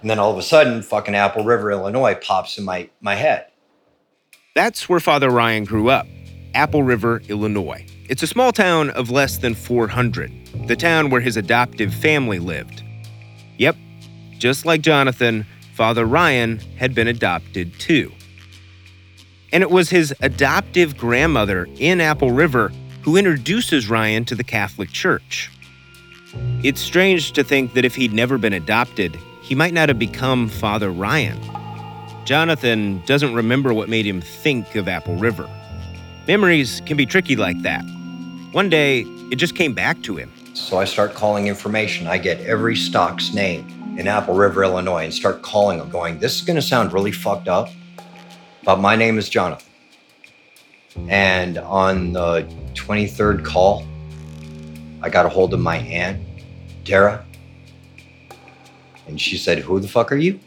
And 0.00 0.08
then 0.08 0.18
all 0.18 0.32
of 0.32 0.38
a 0.38 0.42
sudden, 0.42 0.82
fucking 0.82 1.14
Apple 1.14 1.44
River, 1.44 1.70
Illinois 1.70 2.14
pops 2.14 2.58
in 2.58 2.64
my, 2.64 2.88
my 3.00 3.14
head. 3.14 3.46
That's 4.54 4.88
where 4.88 5.00
Father 5.00 5.30
Ryan 5.30 5.64
grew 5.64 5.90
up, 5.90 6.06
Apple 6.54 6.82
River, 6.82 7.22
Illinois. 7.28 7.86
It's 8.08 8.22
a 8.22 8.26
small 8.26 8.50
town 8.50 8.90
of 8.90 9.10
less 9.10 9.38
than 9.38 9.54
400, 9.54 10.66
the 10.66 10.74
town 10.74 11.10
where 11.10 11.20
his 11.20 11.36
adoptive 11.36 11.94
family 11.94 12.38
lived. 12.38 12.82
Yep, 13.58 13.76
just 14.38 14.66
like 14.66 14.80
Jonathan, 14.80 15.46
Father 15.74 16.04
Ryan 16.04 16.58
had 16.76 16.94
been 16.94 17.06
adopted 17.06 17.78
too. 17.78 18.10
And 19.52 19.62
it 19.62 19.70
was 19.70 19.90
his 19.90 20.14
adoptive 20.20 20.96
grandmother 20.96 21.68
in 21.78 22.00
Apple 22.00 22.30
River 22.30 22.72
who 23.02 23.16
introduces 23.16 23.88
Ryan 23.88 24.24
to 24.26 24.34
the 24.34 24.44
Catholic 24.44 24.90
Church. 24.90 25.50
It's 26.62 26.80
strange 26.80 27.32
to 27.32 27.42
think 27.42 27.72
that 27.74 27.84
if 27.84 27.94
he'd 27.94 28.12
never 28.12 28.38
been 28.38 28.52
adopted, 28.52 29.18
he 29.50 29.56
might 29.56 29.74
not 29.74 29.88
have 29.88 29.98
become 29.98 30.48
Father 30.48 30.92
Ryan. 30.92 31.36
Jonathan 32.24 33.02
doesn't 33.04 33.34
remember 33.34 33.74
what 33.74 33.88
made 33.88 34.06
him 34.06 34.20
think 34.20 34.76
of 34.76 34.86
Apple 34.86 35.16
River. 35.16 35.50
Memories 36.28 36.80
can 36.86 36.96
be 36.96 37.04
tricky 37.04 37.34
like 37.34 37.60
that. 37.62 37.82
One 38.52 38.68
day, 38.68 39.00
it 39.32 39.36
just 39.36 39.56
came 39.56 39.74
back 39.74 40.02
to 40.02 40.14
him. 40.14 40.32
So 40.54 40.78
I 40.78 40.84
start 40.84 41.14
calling 41.14 41.48
information. 41.48 42.06
I 42.06 42.16
get 42.16 42.40
every 42.42 42.76
stock's 42.76 43.34
name 43.34 43.96
in 43.98 44.06
Apple 44.06 44.34
River, 44.34 44.62
Illinois, 44.62 45.02
and 45.02 45.12
start 45.12 45.42
calling 45.42 45.78
them, 45.78 45.90
going, 45.90 46.20
This 46.20 46.36
is 46.36 46.42
going 46.42 46.54
to 46.54 46.62
sound 46.62 46.92
really 46.92 47.10
fucked 47.10 47.48
up, 47.48 47.70
but 48.62 48.78
my 48.78 48.94
name 48.94 49.18
is 49.18 49.28
Jonathan. 49.28 49.66
And 51.08 51.58
on 51.58 52.12
the 52.12 52.46
23rd 52.74 53.44
call, 53.44 53.84
I 55.02 55.08
got 55.08 55.26
a 55.26 55.28
hold 55.28 55.52
of 55.52 55.58
my 55.58 55.78
aunt, 55.78 56.24
Dara. 56.84 57.26
And 59.10 59.20
she 59.20 59.36
said, 59.36 59.58
Who 59.58 59.80
the 59.80 59.88
fuck 59.88 60.12
are 60.12 60.16
you? 60.16 60.38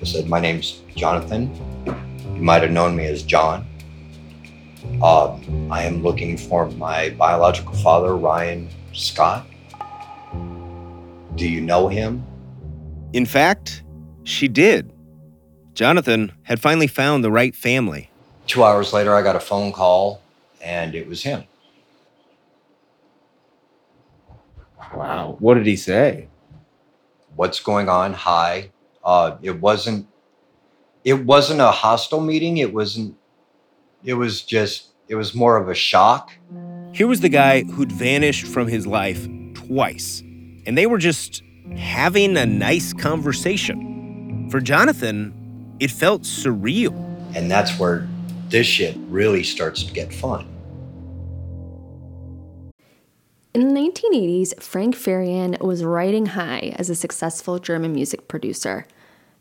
I 0.00 0.04
said, 0.04 0.28
My 0.28 0.38
name's 0.38 0.80
Jonathan. 0.94 1.52
You 1.84 2.40
might 2.40 2.62
have 2.62 2.70
known 2.70 2.94
me 2.94 3.06
as 3.06 3.24
John. 3.24 3.66
Um, 5.02 5.68
I 5.70 5.82
am 5.82 6.02
looking 6.02 6.38
for 6.38 6.70
my 6.70 7.10
biological 7.10 7.74
father, 7.74 8.16
Ryan 8.16 8.68
Scott. 8.92 9.44
Do 11.34 11.48
you 11.48 11.60
know 11.60 11.88
him? 11.88 12.24
In 13.12 13.26
fact, 13.26 13.82
she 14.22 14.46
did. 14.46 14.92
Jonathan 15.74 16.32
had 16.44 16.60
finally 16.60 16.86
found 16.86 17.24
the 17.24 17.32
right 17.32 17.54
family. 17.54 18.10
Two 18.46 18.62
hours 18.62 18.92
later, 18.92 19.14
I 19.14 19.22
got 19.22 19.34
a 19.34 19.40
phone 19.40 19.72
call, 19.72 20.22
and 20.62 20.94
it 20.94 21.08
was 21.08 21.24
him. 21.24 21.44
Wow. 24.94 25.36
What 25.40 25.54
did 25.54 25.66
he 25.66 25.76
say? 25.76 26.28
What's 27.36 27.60
going 27.60 27.88
on? 27.88 28.12
Hi. 28.12 28.70
Uh, 29.04 29.36
it 29.42 29.60
wasn't. 29.60 30.06
It 31.04 31.24
wasn't 31.24 31.60
a 31.60 31.70
hostile 31.70 32.20
meeting. 32.20 32.58
It 32.58 32.72
wasn't. 32.72 33.16
It 34.04 34.14
was 34.14 34.42
just. 34.42 34.88
It 35.08 35.14
was 35.16 35.34
more 35.34 35.56
of 35.56 35.68
a 35.68 35.74
shock. 35.74 36.30
Here 36.92 37.06
was 37.06 37.20
the 37.20 37.28
guy 37.28 37.64
who'd 37.64 37.92
vanished 37.92 38.46
from 38.46 38.68
his 38.68 38.86
life 38.86 39.26
twice, 39.54 40.20
and 40.20 40.76
they 40.76 40.86
were 40.86 40.98
just 40.98 41.42
having 41.76 42.36
a 42.36 42.46
nice 42.46 42.92
conversation. 42.92 44.48
For 44.50 44.60
Jonathan, 44.60 45.76
it 45.80 45.90
felt 45.90 46.22
surreal. 46.22 46.92
And 47.34 47.50
that's 47.50 47.78
where 47.78 48.06
this 48.48 48.66
shit 48.66 48.96
really 49.08 49.42
starts 49.42 49.82
to 49.84 49.92
get 49.92 50.12
fun. 50.12 50.46
In 53.54 53.68
the 53.68 53.80
1980s, 53.80 54.62
Frank 54.62 54.96
Farian 54.96 55.60
was 55.60 55.84
riding 55.84 56.26
high 56.26 56.74
as 56.76 56.88
a 56.88 56.94
successful 56.94 57.58
German 57.58 57.92
music 57.92 58.26
producer. 58.26 58.86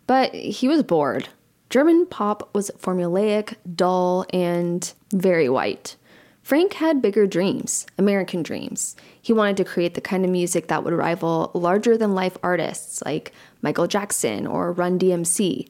But 0.06 0.34
he 0.34 0.68
was 0.68 0.84
bored. 0.84 1.30
German 1.70 2.06
pop 2.06 2.54
was 2.54 2.72
formulaic, 2.78 3.56
dull, 3.74 4.26
and 4.34 4.92
very 5.14 5.48
white. 5.48 5.96
Frank 6.44 6.74
had 6.74 7.02
bigger 7.02 7.26
dreams, 7.26 7.86
American 7.98 8.44
dreams. 8.44 8.98
He 9.22 9.32
wanted 9.32 9.56
to 9.58 9.64
create 9.64 9.94
the 9.94 10.02
kind 10.02 10.26
of 10.26 10.32
music 10.32 10.68
that 10.68 10.84
would 10.84 10.94
rival 10.94 11.52
larger 11.54 11.98
than 11.98 12.14
life 12.14 12.38
artists 12.44 13.02
like 13.06 13.32
Michael 13.62 13.88
Jackson 13.88 14.46
or 14.46 14.74
Run 14.74 15.00
DMC. 15.00 15.70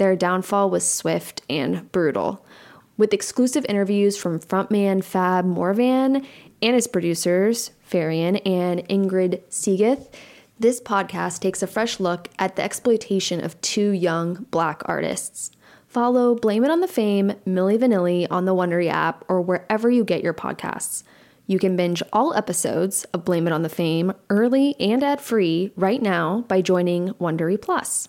their 0.00 0.16
downfall 0.16 0.70
was 0.70 0.90
swift 0.90 1.42
and 1.50 1.92
brutal. 1.92 2.42
With 2.96 3.12
exclusive 3.12 3.66
interviews 3.68 4.16
from 4.16 4.40
frontman 4.40 5.04
Fab 5.04 5.44
Morvan 5.44 6.26
and 6.62 6.74
his 6.74 6.86
producers, 6.86 7.72
Farian 7.86 8.40
and 8.46 8.80
Ingrid 8.88 9.42
Segieth, 9.50 10.08
this 10.58 10.80
podcast 10.80 11.40
takes 11.40 11.62
a 11.62 11.66
fresh 11.66 12.00
look 12.00 12.28
at 12.38 12.56
the 12.56 12.62
exploitation 12.62 13.44
of 13.44 13.60
two 13.60 13.90
young 13.90 14.46
black 14.50 14.80
artists. 14.86 15.50
Follow 15.86 16.34
Blame 16.34 16.64
It 16.64 16.70
on 16.70 16.80
the 16.80 16.88
Fame, 16.88 17.34
Milli 17.46 17.78
Vanilli 17.78 18.26
on 18.30 18.46
the 18.46 18.54
Wondery 18.54 18.88
app 18.88 19.22
or 19.28 19.42
wherever 19.42 19.90
you 19.90 20.02
get 20.02 20.22
your 20.22 20.32
podcasts. 20.32 21.02
You 21.46 21.58
can 21.58 21.76
binge 21.76 22.02
all 22.10 22.32
episodes 22.32 23.04
of 23.12 23.26
Blame 23.26 23.46
It 23.46 23.52
on 23.52 23.62
the 23.62 23.68
Fame 23.68 24.14
early 24.30 24.76
and 24.80 25.02
ad 25.04 25.20
free 25.20 25.72
right 25.76 26.00
now 26.00 26.46
by 26.48 26.62
joining 26.62 27.10
Wondery 27.14 27.60
Plus. 27.60 28.08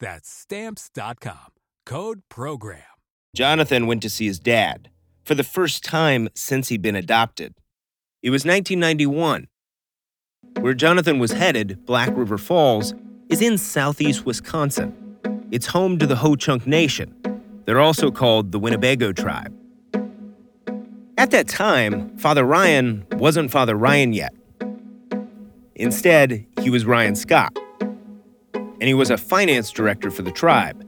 That's 0.00 0.28
stamps.com. 0.28 1.52
Code 1.86 2.22
program. 2.28 2.82
Jonathan 3.34 3.86
went 3.86 4.02
to 4.02 4.10
see 4.10 4.26
his 4.26 4.38
dad 4.40 4.90
for 5.24 5.34
the 5.34 5.44
first 5.44 5.84
time 5.84 6.28
since 6.34 6.68
he'd 6.68 6.82
been 6.82 6.96
adopted. 6.96 7.54
It 8.22 8.30
was 8.30 8.44
1991. 8.44 9.46
Where 10.60 10.74
Jonathan 10.74 11.18
was 11.18 11.32
headed, 11.32 11.84
Black 11.86 12.10
River 12.16 12.38
Falls, 12.38 12.94
is 13.28 13.42
in 13.42 13.58
southeast 13.58 14.24
Wisconsin. 14.24 15.16
It's 15.50 15.66
home 15.66 15.98
to 15.98 16.06
the 16.06 16.16
Ho 16.16 16.34
Chunk 16.34 16.66
Nation. 16.66 17.14
They're 17.64 17.80
also 17.80 18.10
called 18.10 18.50
the 18.52 18.58
Winnebago 18.58 19.12
tribe. 19.12 19.54
At 21.18 21.30
that 21.32 21.48
time, 21.48 22.16
Father 22.16 22.44
Ryan 22.44 23.06
wasn't 23.12 23.50
Father 23.50 23.74
Ryan 23.74 24.12
yet. 24.12 24.32
Instead, 25.74 26.46
he 26.60 26.70
was 26.70 26.84
Ryan 26.86 27.14
Scott. 27.14 27.56
And 28.80 28.88
he 28.88 28.94
was 28.94 29.10
a 29.10 29.16
finance 29.16 29.70
director 29.70 30.10
for 30.10 30.22
the 30.22 30.30
tribe. 30.30 30.84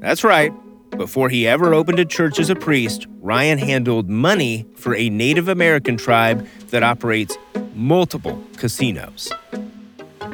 That's 0.00 0.24
right. 0.24 0.52
Before 0.90 1.28
he 1.28 1.46
ever 1.46 1.72
opened 1.72 1.98
a 1.98 2.04
church 2.04 2.38
as 2.38 2.50
a 2.50 2.54
priest, 2.54 3.06
Ryan 3.20 3.58
handled 3.58 4.10
money 4.10 4.66
for 4.76 4.94
a 4.94 5.08
Native 5.08 5.48
American 5.48 5.96
tribe 5.96 6.46
that 6.68 6.82
operates 6.82 7.36
multiple 7.74 8.42
casinos. 8.56 9.32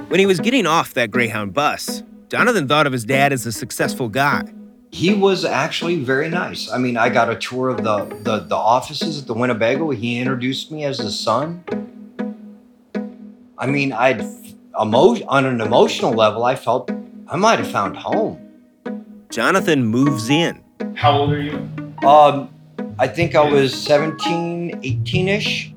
When 0.08 0.18
he 0.18 0.26
was 0.26 0.40
getting 0.40 0.66
off 0.66 0.94
that 0.94 1.10
Greyhound 1.10 1.54
bus, 1.54 2.02
Jonathan 2.28 2.66
thought 2.66 2.86
of 2.86 2.92
his 2.92 3.04
dad 3.04 3.32
as 3.32 3.46
a 3.46 3.52
successful 3.52 4.08
guy. 4.08 4.42
He 4.90 5.12
was 5.12 5.44
actually 5.44 5.96
very 6.02 6.28
nice. 6.28 6.70
I 6.70 6.78
mean, 6.78 6.96
I 6.96 7.08
got 7.10 7.30
a 7.30 7.36
tour 7.36 7.68
of 7.68 7.84
the, 7.84 8.04
the, 8.22 8.40
the 8.40 8.56
offices 8.56 9.20
at 9.20 9.26
the 9.26 9.34
Winnebago. 9.34 9.90
He 9.90 10.18
introduced 10.18 10.72
me 10.72 10.84
as 10.84 10.98
his 10.98 11.18
son. 11.18 11.62
I 13.58 13.66
mean, 13.66 13.92
I'd 13.92 14.22
emo- 14.80 15.24
on 15.28 15.44
an 15.44 15.60
emotional 15.60 16.12
level, 16.12 16.44
I 16.44 16.54
felt 16.54 16.90
I 17.28 17.36
might 17.36 17.58
have 17.58 17.70
found 17.70 17.96
home. 17.96 18.38
Jonathan 19.30 19.84
moves 19.84 20.30
in. 20.30 20.62
How 20.94 21.18
old 21.18 21.32
are 21.32 21.40
you? 21.40 21.56
Um, 22.06 22.48
I 22.98 23.06
think 23.06 23.34
I 23.34 23.42
was 23.42 23.74
17, 23.74 24.80
18 24.82 25.28
ish. 25.28 25.74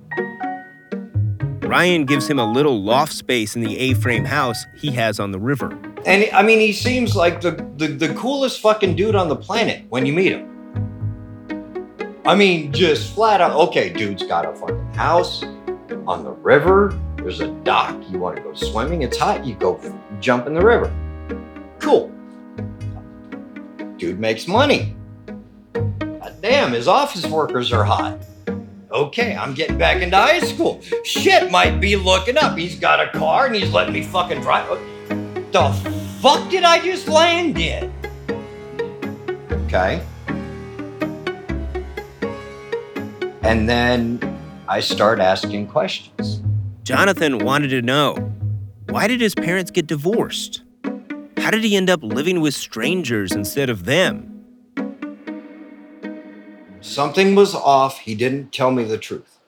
Ryan 1.62 2.06
gives 2.06 2.30
him 2.30 2.40
a 2.40 2.52
little 2.52 2.82
loft 2.82 3.14
space 3.14 3.56
in 3.56 3.62
the 3.62 3.78
A 3.78 3.94
frame 3.94 4.26
house 4.26 4.66
he 4.78 4.92
has 4.92 5.20
on 5.20 5.32
the 5.32 5.40
river. 5.40 5.78
And 6.06 6.30
I 6.34 6.42
mean, 6.42 6.60
he 6.60 6.74
seems 6.74 7.16
like 7.16 7.42
the, 7.42 7.52
the, 7.78 7.88
the 7.88 8.14
coolest 8.16 8.60
fucking 8.60 8.96
dude 8.96 9.16
on 9.16 9.30
the 9.30 9.36
planet 9.36 9.86
when 9.90 10.06
you 10.06 10.14
meet 10.14 10.32
him. 10.32 10.48
I 12.26 12.36
mean, 12.36 12.72
just 12.72 13.14
flat 13.14 13.42
out, 13.42 13.52
okay, 13.70 13.90
dude's 13.92 14.24
got 14.24 14.46
a 14.46 14.54
fucking 14.54 14.94
house 14.94 15.44
on 16.08 16.24
the 16.24 16.32
river. 16.32 17.00
There's 17.22 17.40
a 17.40 17.50
dock. 17.64 18.02
You 18.10 18.18
want 18.18 18.38
to 18.38 18.42
go 18.42 18.54
swimming? 18.54 19.04
It's 19.04 19.18
hot. 19.18 19.46
You 19.46 19.54
go 19.54 19.80
jump 20.20 20.48
in 20.48 20.56
the 20.56 20.66
river. 20.66 20.92
Cool. 21.80 22.12
Dude 23.98 24.20
makes 24.20 24.48
money. 24.48 24.96
God 25.74 26.36
damn, 26.42 26.74
his 26.74 26.88
office 26.88 27.26
workers 27.28 27.72
are 27.72 27.84
hot. 27.84 28.18
Okay, 28.92 29.36
I'm 29.36 29.54
getting 29.54 29.78
back 29.78 30.02
into 30.02 30.18
high 30.18 30.40
school. 30.40 30.82
Shit 31.04 31.52
might 31.52 31.80
be 31.80 31.96
looking 31.96 32.38
up. 32.38 32.58
He's 32.58 32.80
got 32.80 33.00
a 33.00 33.10
car 33.18 33.46
and 33.46 33.56
he's 33.56 33.72
letting 33.72 33.94
me 33.94 34.04
fucking 34.04 34.42
drive. 34.42 34.66
Oh, 34.70 34.78
the 35.54 35.92
fuck 36.20 36.50
did 36.50 36.64
I 36.64 36.80
just 36.80 37.08
land 37.08 37.58
in? 37.58 37.94
Okay. 39.66 40.02
And 43.44 43.70
then 43.70 44.20
I 44.68 44.80
start 44.80 45.20
asking 45.20 45.68
questions. 45.68 46.42
Jonathan 46.92 47.38
wanted 47.40 47.70
to 47.70 47.82
know 47.82 48.16
why 48.90 49.08
did 49.08 49.22
his 49.22 49.34
parents 49.34 49.72
get 49.72 49.88
divorced? 49.88 50.64
How 51.38 51.50
did 51.50 51.64
he 51.64 51.78
end 51.78 51.90
up 51.90 52.04
living 52.04 52.42
with 52.42 52.54
strangers 52.54 53.32
instead 53.32 53.70
of 53.70 53.86
them? 53.86 54.44
Something 56.82 57.34
was 57.34 57.56
off. 57.56 58.00
He 58.00 58.14
didn't 58.14 58.52
tell 58.52 58.72
me 58.72 58.84
the 58.84 58.98
truth. 58.98 59.40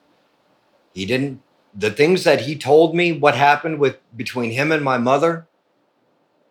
He 0.94 1.04
didn't 1.04 1.42
the 1.74 1.90
things 1.90 2.24
that 2.24 2.40
he 2.40 2.56
told 2.56 2.94
me 2.94 3.12
what 3.12 3.34
happened 3.34 3.78
with 3.78 3.98
between 4.16 4.50
him 4.50 4.72
and 4.72 4.82
my 4.82 4.96
mother 4.96 5.46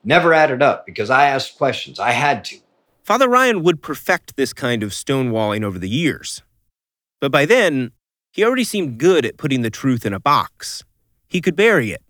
never 0.03 0.31
added 0.31 0.61
up 0.61 0.85
because 0.85 1.09
I 1.09 1.25
asked 1.25 1.57
questions. 1.57 1.99
I 1.99 2.11
had 2.11 2.45
to. 2.45 2.59
Father 3.01 3.27
Ryan 3.27 3.63
would 3.63 3.81
perfect 3.81 4.35
this 4.35 4.53
kind 4.53 4.83
of 4.83 4.91
stonewalling 4.91 5.63
over 5.63 5.79
the 5.79 5.89
years. 5.89 6.43
But 7.19 7.31
by 7.31 7.47
then, 7.47 7.93
he 8.33 8.43
already 8.43 8.63
seemed 8.63 8.97
good 8.97 9.25
at 9.25 9.37
putting 9.37 9.61
the 9.61 9.69
truth 9.69 10.07
in 10.07 10.13
a 10.13 10.19
box. 10.19 10.83
He 11.27 11.39
could 11.39 11.55
bury 11.55 11.91
it 11.91 12.01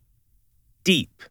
deep. 0.86 1.22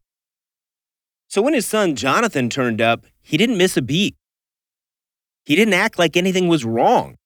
So 1.28 1.40
when 1.40 1.54
his 1.54 1.66
son 1.66 1.96
Jonathan 1.96 2.50
turned 2.50 2.82
up, 2.82 3.06
he 3.22 3.38
didn't 3.38 3.56
miss 3.56 3.76
a 3.78 3.82
beat. 3.82 4.16
He 5.46 5.56
didn't 5.56 5.72
act 5.72 5.98
like 5.98 6.14
anything 6.14 6.46
was 6.46 6.66
wrong. 6.66 7.16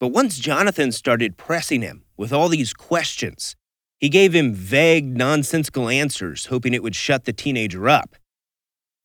But 0.00 0.08
once 0.08 0.38
Jonathan 0.38 0.90
started 0.90 1.36
pressing 1.36 1.80
him 1.80 2.02
with 2.16 2.32
all 2.32 2.48
these 2.48 2.74
questions, 2.74 3.54
he 4.00 4.08
gave 4.08 4.34
him 4.34 4.52
vague, 4.52 5.16
nonsensical 5.16 5.88
answers, 5.88 6.46
hoping 6.46 6.74
it 6.74 6.82
would 6.82 6.96
shut 6.96 7.24
the 7.24 7.32
teenager 7.32 7.88
up. 7.88 8.16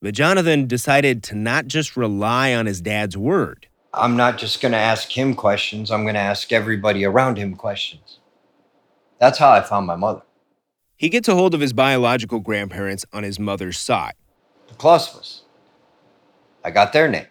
But 0.01 0.15
Jonathan 0.15 0.65
decided 0.65 1.21
to 1.23 1.35
not 1.35 1.67
just 1.67 1.95
rely 1.95 2.55
on 2.55 2.65
his 2.65 2.81
dad's 2.81 3.15
word. 3.15 3.67
I'm 3.95 4.17
not 4.17 4.37
just 4.37 4.61
going 4.61 4.73
to 4.73 4.77
ask 4.77 5.17
him 5.17 5.35
questions, 5.35 5.91
I'm 5.91 6.03
going 6.03 6.15
to 6.15 6.19
ask 6.21 6.51
everybody 6.51 7.05
around 7.05 7.37
him 7.37 7.55
questions. 7.55 8.19
That's 9.19 9.37
how 9.37 9.51
I 9.51 9.61
found 9.61 9.87
my 9.87 9.95
mother. 9.95 10.21
He 10.97 11.09
gets 11.09 11.27
a 11.27 11.35
hold 11.35 11.53
of 11.53 11.61
his 11.61 11.73
biological 11.73 12.39
grandparents 12.39 13.05
on 13.11 13.23
his 13.23 13.39
mother's 13.39 13.77
side. 13.77 14.13
The 14.67 14.75
Klusvas. 14.75 15.41
I 16.63 16.71
got 16.71 16.93
their 16.93 17.07
name. 17.07 17.27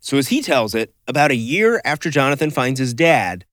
So, 0.00 0.18
as 0.18 0.28
he 0.28 0.42
tells 0.42 0.74
it, 0.74 0.94
about 1.08 1.30
a 1.30 1.36
year 1.36 1.80
after 1.84 2.10
Jonathan 2.10 2.50
finds 2.50 2.78
his 2.78 2.92
dad, 2.92 3.46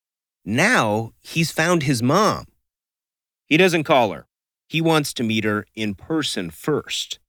now 0.44 1.14
he's 1.22 1.52
found 1.52 1.84
his 1.84 2.04
mom. 2.04 2.46
He 3.46 3.56
doesn't 3.58 3.84
call 3.84 4.12
her, 4.12 4.28
he 4.68 4.82
wants 4.82 5.14
to 5.14 5.24
meet 5.24 5.44
her 5.44 5.66
in 5.76 5.96
person 5.96 6.50
first. 6.50 7.20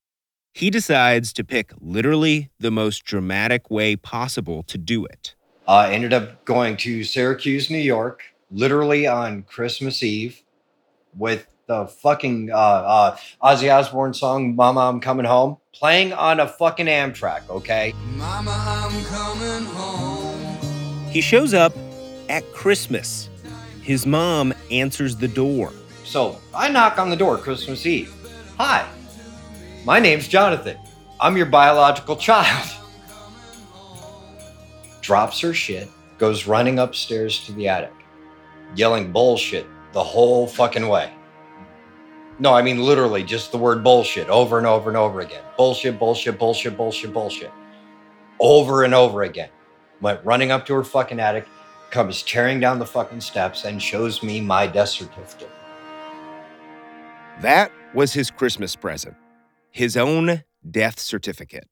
He 0.55 0.69
decides 0.69 1.33
to 1.35 1.45
pick 1.45 1.73
literally 1.81 2.51
the 2.61 2.71
most 2.71 3.05
dramatic 3.05 3.71
way 3.71 3.97
possible 3.97 4.63
to 4.65 4.77
do 4.77 5.07
it. 5.07 5.35
I 5.67 5.87
uh, 5.87 5.91
ended 5.91 6.13
up 6.13 6.45
going 6.45 6.77
to 6.79 7.05
Syracuse, 7.05 7.71
New 7.71 7.79
York, 7.79 8.23
literally 8.51 9.07
on 9.07 9.45
Christmas 9.45 10.03
Eve 10.03 10.43
with 11.17 11.47
the 11.67 11.87
fucking 11.87 12.51
uh, 12.51 12.55
uh, 12.55 13.17
Ozzy 13.43 13.73
Osbourne 13.73 14.13
song 14.13 14.55
"Mama, 14.55 14.81
I'm 14.81 15.01
Coming 15.01 15.25
Home" 15.25 15.57
playing 15.73 16.13
on 16.13 16.39
a 16.39 16.47
fucking 16.47 16.87
Amtrak. 16.87 17.49
Okay. 17.49 17.95
Mama, 18.17 18.55
I'm 18.55 19.05
coming 19.05 19.65
home. 19.73 20.59
He 21.09 21.23
shows 21.23 21.55
up 21.55 21.73
at 22.29 22.45
Christmas. 22.53 23.31
His 23.81 24.07
mom 24.07 24.53
answers 24.71 25.17
the 25.17 25.29
door. 25.29 25.73
So 26.05 26.39
I 26.55 26.69
knock 26.69 26.99
on 26.99 27.09
the 27.09 27.17
door 27.17 27.39
Christmas 27.39 27.87
Eve. 27.87 28.13
Hi, 28.59 28.87
my 29.85 29.99
name's 29.99 30.29
Jonathan. 30.29 30.79
I'm 31.21 31.37
your 31.37 31.47
biological 31.47 32.17
child. 32.17 32.69
Drops 35.01 35.41
her 35.41 35.53
shit, 35.53 35.89
goes 36.19 36.47
running 36.47 36.79
upstairs 36.79 37.45
to 37.47 37.53
the 37.53 37.69
attic, 37.69 37.93
yelling 38.77 39.11
bullshit 39.13 39.67
the 39.93 40.03
whole 40.03 40.47
fucking 40.47 40.87
way. 40.87 41.13
No, 42.39 42.55
I 42.55 42.63
mean 42.63 42.79
literally 42.79 43.25
just 43.25 43.53
the 43.53 43.59
word 43.59 43.85
bullshit 43.85 44.29
over 44.29 44.59
and 44.59 44.67
over 44.67 44.89
and 44.89 44.97
over 44.97 45.21
again. 45.21 45.43
Bullshit, 45.57 45.99
bullshit, 45.99 46.39
bullshit, 46.39 46.77
bullshit, 46.77 47.13
bullshit. 47.13 47.51
Over 48.41 48.85
and 48.85 48.95
over 48.95 49.23
again. 49.23 49.51
Went 50.01 50.25
running 50.25 50.51
up 50.51 50.65
to 50.67 50.75
her 50.75 50.85
fucking 50.85 51.21
attic, 51.21 51.47
comes 51.91 52.23
tearing 52.23 52.59
down 52.59 52.79
the 52.79 52.87
fucking 52.87 53.21
steps, 53.21 53.65
and 53.65 53.81
shows 53.81 54.23
me 54.23 54.41
my 54.41 54.67
death 54.67 54.89
certificate. 54.89 55.51
That 57.41 57.71
was 57.95 58.13
his 58.13 58.31
Christmas 58.31 58.75
present 58.75 59.15
his 59.73 59.97
own 59.97 60.45
death 60.69 61.01
certificate. 61.01 61.69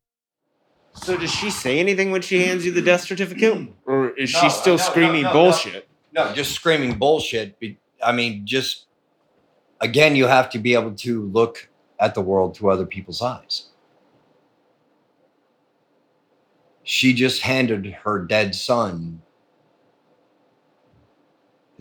So 0.95 1.17
does 1.17 1.31
she 1.31 1.51
say 1.51 1.79
anything 1.79 2.11
when 2.11 2.23
she 2.23 2.43
hands 2.45 2.67
you 2.67 2.73
the 2.73 2.83
death 2.83 3.03
certificate, 3.03 3.69
or 3.87 4.11
is 4.11 4.33
No, 4.33 4.41
she 4.41 4.51
still 4.51 4.77
no, 4.77 4.83
no, 4.83 4.91
screaming 4.91 5.23
no, 5.23 5.29
no. 5.29 5.33
bullshit? 5.33 5.89
No, 6.13 6.33
just 6.35 6.53
screaming 6.53 6.99
bullshit. 6.99 7.57
I 8.03 8.11
mean, 8.13 8.45
just 8.45 8.87
again, 9.81 10.17
you 10.17 10.27
have 10.27 10.51
to 10.51 10.59
be 10.59 10.75
able 10.75 10.93
to 10.97 11.23
look 11.27 11.69
at 12.01 12.15
the 12.15 12.21
world 12.21 12.57
through 12.57 12.71
other 12.71 12.87
people's 12.87 13.23
eyes. 13.23 13.67
She 16.83 17.13
just 17.13 17.43
handed 17.43 17.87
her 18.05 18.19
dead 18.19 18.55
son 18.55 19.23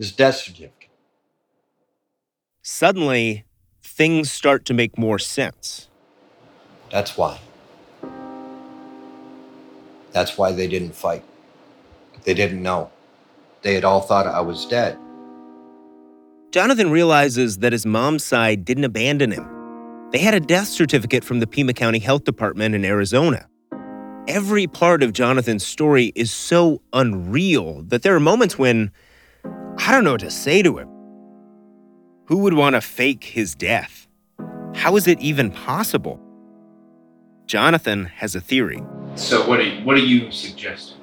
his 0.00 0.12
death 0.12 0.36
certificate. 0.36 0.88
Suddenly, 2.62 3.44
things 3.82 4.32
start 4.32 4.64
to 4.64 4.72
make 4.72 4.96
more 4.96 5.18
sense. 5.18 5.89
That's 6.90 7.16
why. 7.16 7.38
That's 10.12 10.36
why 10.36 10.52
they 10.52 10.66
didn't 10.66 10.94
fight. 10.94 11.22
They 12.24 12.34
didn't 12.34 12.62
know. 12.62 12.90
They 13.62 13.74
had 13.74 13.84
all 13.84 14.00
thought 14.00 14.26
I 14.26 14.40
was 14.40 14.66
dead. 14.66 14.98
Jonathan 16.52 16.90
realizes 16.90 17.58
that 17.58 17.72
his 17.72 17.86
mom's 17.86 18.24
side 18.24 18.64
didn't 18.64 18.84
abandon 18.84 19.30
him. 19.30 19.48
They 20.10 20.18
had 20.18 20.34
a 20.34 20.40
death 20.40 20.66
certificate 20.66 21.22
from 21.22 21.38
the 21.38 21.46
Pima 21.46 21.72
County 21.72 22.00
Health 22.00 22.24
Department 22.24 22.74
in 22.74 22.84
Arizona. 22.84 23.46
Every 24.26 24.66
part 24.66 25.02
of 25.02 25.12
Jonathan's 25.12 25.64
story 25.64 26.12
is 26.16 26.32
so 26.32 26.82
unreal 26.92 27.82
that 27.84 28.02
there 28.02 28.14
are 28.16 28.20
moments 28.20 28.58
when 28.58 28.90
I 29.78 29.92
don't 29.92 30.02
know 30.02 30.12
what 30.12 30.20
to 30.22 30.30
say 30.30 30.62
to 30.62 30.78
him. 30.78 30.88
Who 32.26 32.38
would 32.38 32.54
want 32.54 32.74
to 32.74 32.80
fake 32.80 33.24
his 33.24 33.54
death? 33.54 34.08
How 34.74 34.96
is 34.96 35.06
it 35.06 35.20
even 35.20 35.50
possible? 35.50 36.20
Jonathan 37.50 38.04
has 38.04 38.36
a 38.36 38.40
theory. 38.40 38.80
So 39.16 39.44
what 39.48 39.58
are 39.58 39.64
you, 39.64 39.84
what 39.84 39.96
are 39.96 39.98
you 39.98 40.30
suggesting? 40.30 40.96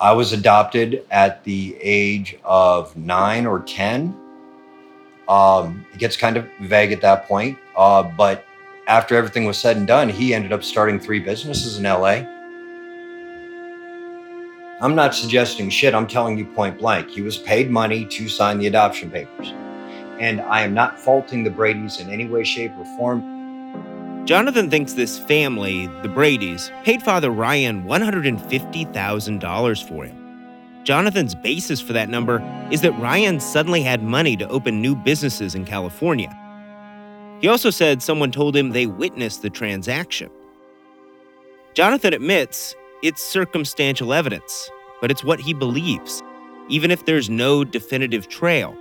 I 0.00 0.12
was 0.12 0.32
adopted 0.32 1.04
at 1.10 1.44
the 1.44 1.76
age 1.82 2.38
of 2.44 2.96
nine 2.96 3.44
or 3.44 3.60
10. 3.60 4.16
Um, 5.28 5.84
it 5.92 5.98
gets 5.98 6.16
kind 6.16 6.38
of 6.38 6.48
vague 6.62 6.92
at 6.92 7.02
that 7.02 7.28
point. 7.28 7.58
Uh, 7.76 8.04
but 8.04 8.46
after 8.86 9.16
everything 9.16 9.44
was 9.44 9.58
said 9.58 9.76
and 9.76 9.86
done, 9.86 10.08
he 10.08 10.32
ended 10.32 10.50
up 10.50 10.64
starting 10.64 10.98
three 10.98 11.20
businesses 11.20 11.76
in 11.76 11.84
LA. 11.84 12.24
I'm 14.80 14.94
not 14.94 15.14
suggesting 15.14 15.68
shit. 15.68 15.94
I'm 15.94 16.06
telling 16.06 16.38
you 16.38 16.46
point 16.46 16.78
blank. 16.78 17.10
He 17.10 17.20
was 17.20 17.36
paid 17.36 17.70
money 17.70 18.06
to 18.06 18.30
sign 18.30 18.56
the 18.56 18.66
adoption 18.66 19.10
papers. 19.10 19.52
And 20.18 20.40
I 20.40 20.62
am 20.62 20.72
not 20.72 20.98
faulting 20.98 21.44
the 21.44 21.50
Brady's 21.50 22.00
in 22.00 22.08
any 22.08 22.26
way, 22.26 22.44
shape, 22.44 22.72
or 22.78 22.86
form. 22.96 23.31
Jonathan 24.24 24.70
thinks 24.70 24.92
this 24.92 25.18
family, 25.18 25.88
the 26.02 26.08
Brady's, 26.08 26.70
paid 26.84 27.02
Father 27.02 27.30
Ryan 27.30 27.82
$150,000 27.82 29.88
for 29.88 30.04
him. 30.04 30.16
Jonathan's 30.84 31.34
basis 31.34 31.80
for 31.80 31.92
that 31.92 32.08
number 32.08 32.40
is 32.70 32.82
that 32.82 32.96
Ryan 33.00 33.40
suddenly 33.40 33.82
had 33.82 34.00
money 34.00 34.36
to 34.36 34.48
open 34.48 34.80
new 34.80 34.94
businesses 34.94 35.56
in 35.56 35.64
California. 35.64 36.32
He 37.40 37.48
also 37.48 37.70
said 37.70 38.00
someone 38.00 38.30
told 38.30 38.54
him 38.54 38.70
they 38.70 38.86
witnessed 38.86 39.42
the 39.42 39.50
transaction. 39.50 40.30
Jonathan 41.74 42.14
admits 42.14 42.76
it's 43.02 43.20
circumstantial 43.20 44.12
evidence, 44.12 44.70
but 45.00 45.10
it's 45.10 45.24
what 45.24 45.40
he 45.40 45.52
believes, 45.52 46.22
even 46.68 46.92
if 46.92 47.06
there's 47.06 47.28
no 47.28 47.64
definitive 47.64 48.28
trail. 48.28 48.72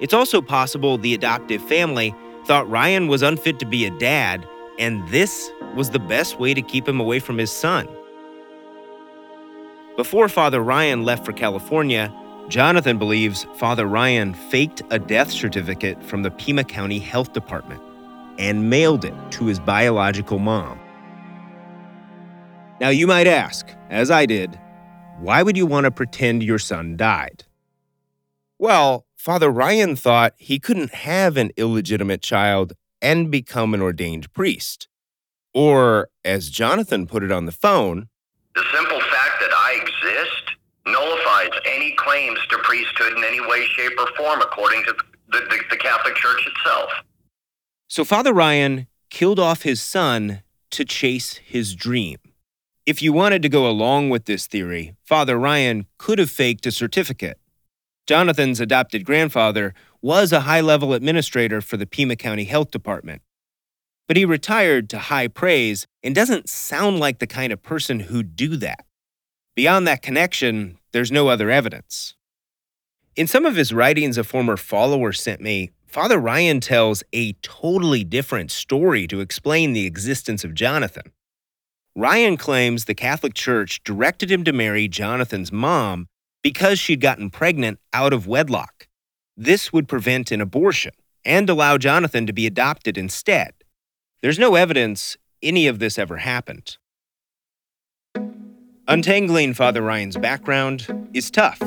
It's 0.00 0.14
also 0.14 0.42
possible 0.42 0.98
the 0.98 1.14
adoptive 1.14 1.62
family 1.68 2.12
thought 2.46 2.68
Ryan 2.68 3.08
was 3.08 3.22
unfit 3.22 3.58
to 3.58 3.66
be 3.66 3.86
a 3.86 3.98
dad, 3.98 4.46
and 4.78 5.06
this 5.08 5.50
was 5.74 5.90
the 5.90 5.98
best 5.98 6.38
way 6.38 6.54
to 6.54 6.62
keep 6.62 6.88
him 6.88 7.00
away 7.00 7.18
from 7.18 7.38
his 7.38 7.50
son. 7.50 7.88
Before 9.96 10.28
Father 10.28 10.60
Ryan 10.60 11.04
left 11.04 11.24
for 11.24 11.32
California, 11.32 12.12
Jonathan 12.48 12.98
believes 12.98 13.46
Father 13.54 13.86
Ryan 13.86 14.34
faked 14.34 14.82
a 14.90 14.98
death 14.98 15.30
certificate 15.30 16.02
from 16.02 16.22
the 16.22 16.30
Pima 16.30 16.64
County 16.64 16.98
Health 16.98 17.32
Department 17.32 17.80
and 18.38 18.68
mailed 18.68 19.04
it 19.04 19.14
to 19.30 19.46
his 19.46 19.58
biological 19.58 20.38
mom. 20.38 20.78
Now, 22.80 22.88
you 22.88 23.06
might 23.06 23.28
ask, 23.28 23.68
as 23.88 24.10
I 24.10 24.26
did, 24.26 24.58
why 25.20 25.42
would 25.42 25.56
you 25.56 25.64
want 25.64 25.84
to 25.84 25.90
pretend 25.90 26.42
your 26.42 26.58
son 26.58 26.96
died? 26.96 27.44
Well, 28.58 29.06
Father 29.24 29.48
Ryan 29.48 29.96
thought 29.96 30.34
he 30.36 30.58
couldn't 30.58 30.92
have 30.92 31.38
an 31.38 31.50
illegitimate 31.56 32.20
child 32.20 32.74
and 33.00 33.30
become 33.30 33.72
an 33.72 33.80
ordained 33.80 34.30
priest. 34.34 34.86
Or, 35.54 36.10
as 36.26 36.50
Jonathan 36.50 37.06
put 37.06 37.22
it 37.22 37.32
on 37.32 37.46
the 37.46 37.50
phone, 37.50 38.10
The 38.54 38.64
simple 38.70 39.00
fact 39.00 39.40
that 39.40 39.50
I 39.50 39.80
exist 39.80 40.50
nullifies 40.86 41.58
any 41.64 41.94
claims 41.96 42.38
to 42.50 42.58
priesthood 42.64 43.16
in 43.16 43.24
any 43.24 43.40
way, 43.40 43.64
shape, 43.74 43.92
or 43.98 44.08
form, 44.14 44.42
according 44.42 44.84
to 44.84 44.94
the, 45.32 45.38
the, 45.38 45.58
the 45.70 45.78
Catholic 45.78 46.16
Church 46.16 46.46
itself. 46.46 46.90
So 47.88 48.04
Father 48.04 48.34
Ryan 48.34 48.88
killed 49.08 49.40
off 49.40 49.62
his 49.62 49.80
son 49.80 50.42
to 50.72 50.84
chase 50.84 51.36
his 51.36 51.74
dream. 51.74 52.18
If 52.84 53.00
you 53.00 53.14
wanted 53.14 53.40
to 53.40 53.48
go 53.48 53.66
along 53.66 54.10
with 54.10 54.26
this 54.26 54.46
theory, 54.46 54.96
Father 55.02 55.38
Ryan 55.38 55.86
could 55.96 56.18
have 56.18 56.30
faked 56.30 56.66
a 56.66 56.70
certificate. 56.70 57.40
Jonathan's 58.06 58.60
adopted 58.60 59.04
grandfather 59.04 59.72
was 60.02 60.32
a 60.32 60.40
high 60.40 60.60
level 60.60 60.92
administrator 60.92 61.60
for 61.60 61.78
the 61.78 61.86
Pima 61.86 62.16
County 62.16 62.44
Health 62.44 62.70
Department. 62.70 63.22
But 64.06 64.18
he 64.18 64.26
retired 64.26 64.90
to 64.90 64.98
high 64.98 65.28
praise 65.28 65.86
and 66.02 66.14
doesn't 66.14 66.50
sound 66.50 67.00
like 67.00 67.18
the 67.18 67.26
kind 67.26 67.52
of 67.52 67.62
person 67.62 68.00
who'd 68.00 68.36
do 68.36 68.56
that. 68.58 68.84
Beyond 69.56 69.86
that 69.86 70.02
connection, 70.02 70.78
there's 70.92 71.10
no 71.10 71.28
other 71.28 71.50
evidence. 71.50 72.14
In 73.16 73.26
some 73.26 73.46
of 73.46 73.56
his 73.56 73.72
writings 73.72 74.18
a 74.18 74.24
former 74.24 74.58
follower 74.58 75.12
sent 75.12 75.40
me, 75.40 75.70
Father 75.86 76.18
Ryan 76.18 76.60
tells 76.60 77.02
a 77.12 77.32
totally 77.34 78.04
different 78.04 78.50
story 78.50 79.06
to 79.06 79.20
explain 79.20 79.72
the 79.72 79.86
existence 79.86 80.44
of 80.44 80.52
Jonathan. 80.52 81.12
Ryan 81.96 82.36
claims 82.36 82.84
the 82.84 82.94
Catholic 82.94 83.32
Church 83.32 83.82
directed 83.84 84.30
him 84.30 84.42
to 84.44 84.52
marry 84.52 84.88
Jonathan's 84.88 85.52
mom 85.52 86.08
because 86.44 86.78
she'd 86.78 87.00
gotten 87.00 87.30
pregnant 87.30 87.80
out 87.92 88.12
of 88.12 88.28
wedlock. 88.28 88.86
This 89.36 89.72
would 89.72 89.88
prevent 89.88 90.30
an 90.30 90.40
abortion 90.40 90.92
and 91.24 91.48
allow 91.48 91.78
Jonathan 91.78 92.26
to 92.26 92.32
be 92.32 92.46
adopted 92.46 92.96
instead. 92.98 93.54
There's 94.22 94.38
no 94.38 94.54
evidence 94.54 95.16
any 95.42 95.66
of 95.66 95.78
this 95.78 95.98
ever 95.98 96.18
happened. 96.18 96.76
Untangling 98.86 99.54
Father 99.54 99.80
Ryan's 99.80 100.18
background 100.18 101.08
is 101.14 101.30
tough. 101.30 101.60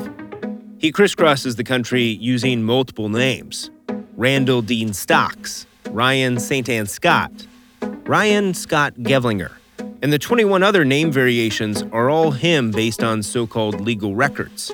He 0.78 0.92
crisscrosses 0.92 1.56
the 1.56 1.64
country 1.64 2.04
using 2.04 2.62
multiple 2.62 3.08
names 3.08 3.70
Randall 4.16 4.62
Dean 4.62 4.92
Stocks, 4.92 5.66
Ryan 5.90 6.38
St. 6.38 6.68
Anne 6.68 6.86
Scott, 6.86 7.32
Ryan 8.06 8.54
Scott 8.54 8.94
Gevlinger, 8.94 9.57
and 10.02 10.12
the 10.12 10.18
21 10.18 10.62
other 10.62 10.84
name 10.84 11.10
variations 11.10 11.82
are 11.92 12.08
all 12.08 12.30
him 12.30 12.70
based 12.70 13.02
on 13.02 13.22
so 13.22 13.46
called 13.46 13.80
legal 13.80 14.14
records. 14.14 14.72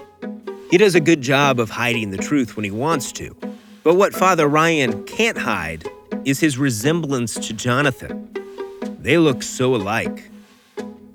He 0.70 0.78
does 0.78 0.94
a 0.94 1.00
good 1.00 1.20
job 1.20 1.58
of 1.60 1.70
hiding 1.70 2.10
the 2.10 2.18
truth 2.18 2.56
when 2.56 2.64
he 2.64 2.70
wants 2.70 3.12
to, 3.12 3.34
but 3.82 3.94
what 3.94 4.12
Father 4.12 4.48
Ryan 4.48 5.04
can't 5.04 5.38
hide 5.38 5.88
is 6.24 6.40
his 6.40 6.58
resemblance 6.58 7.34
to 7.34 7.52
Jonathan. 7.52 8.28
They 9.00 9.18
look 9.18 9.42
so 9.42 9.74
alike. 9.74 10.30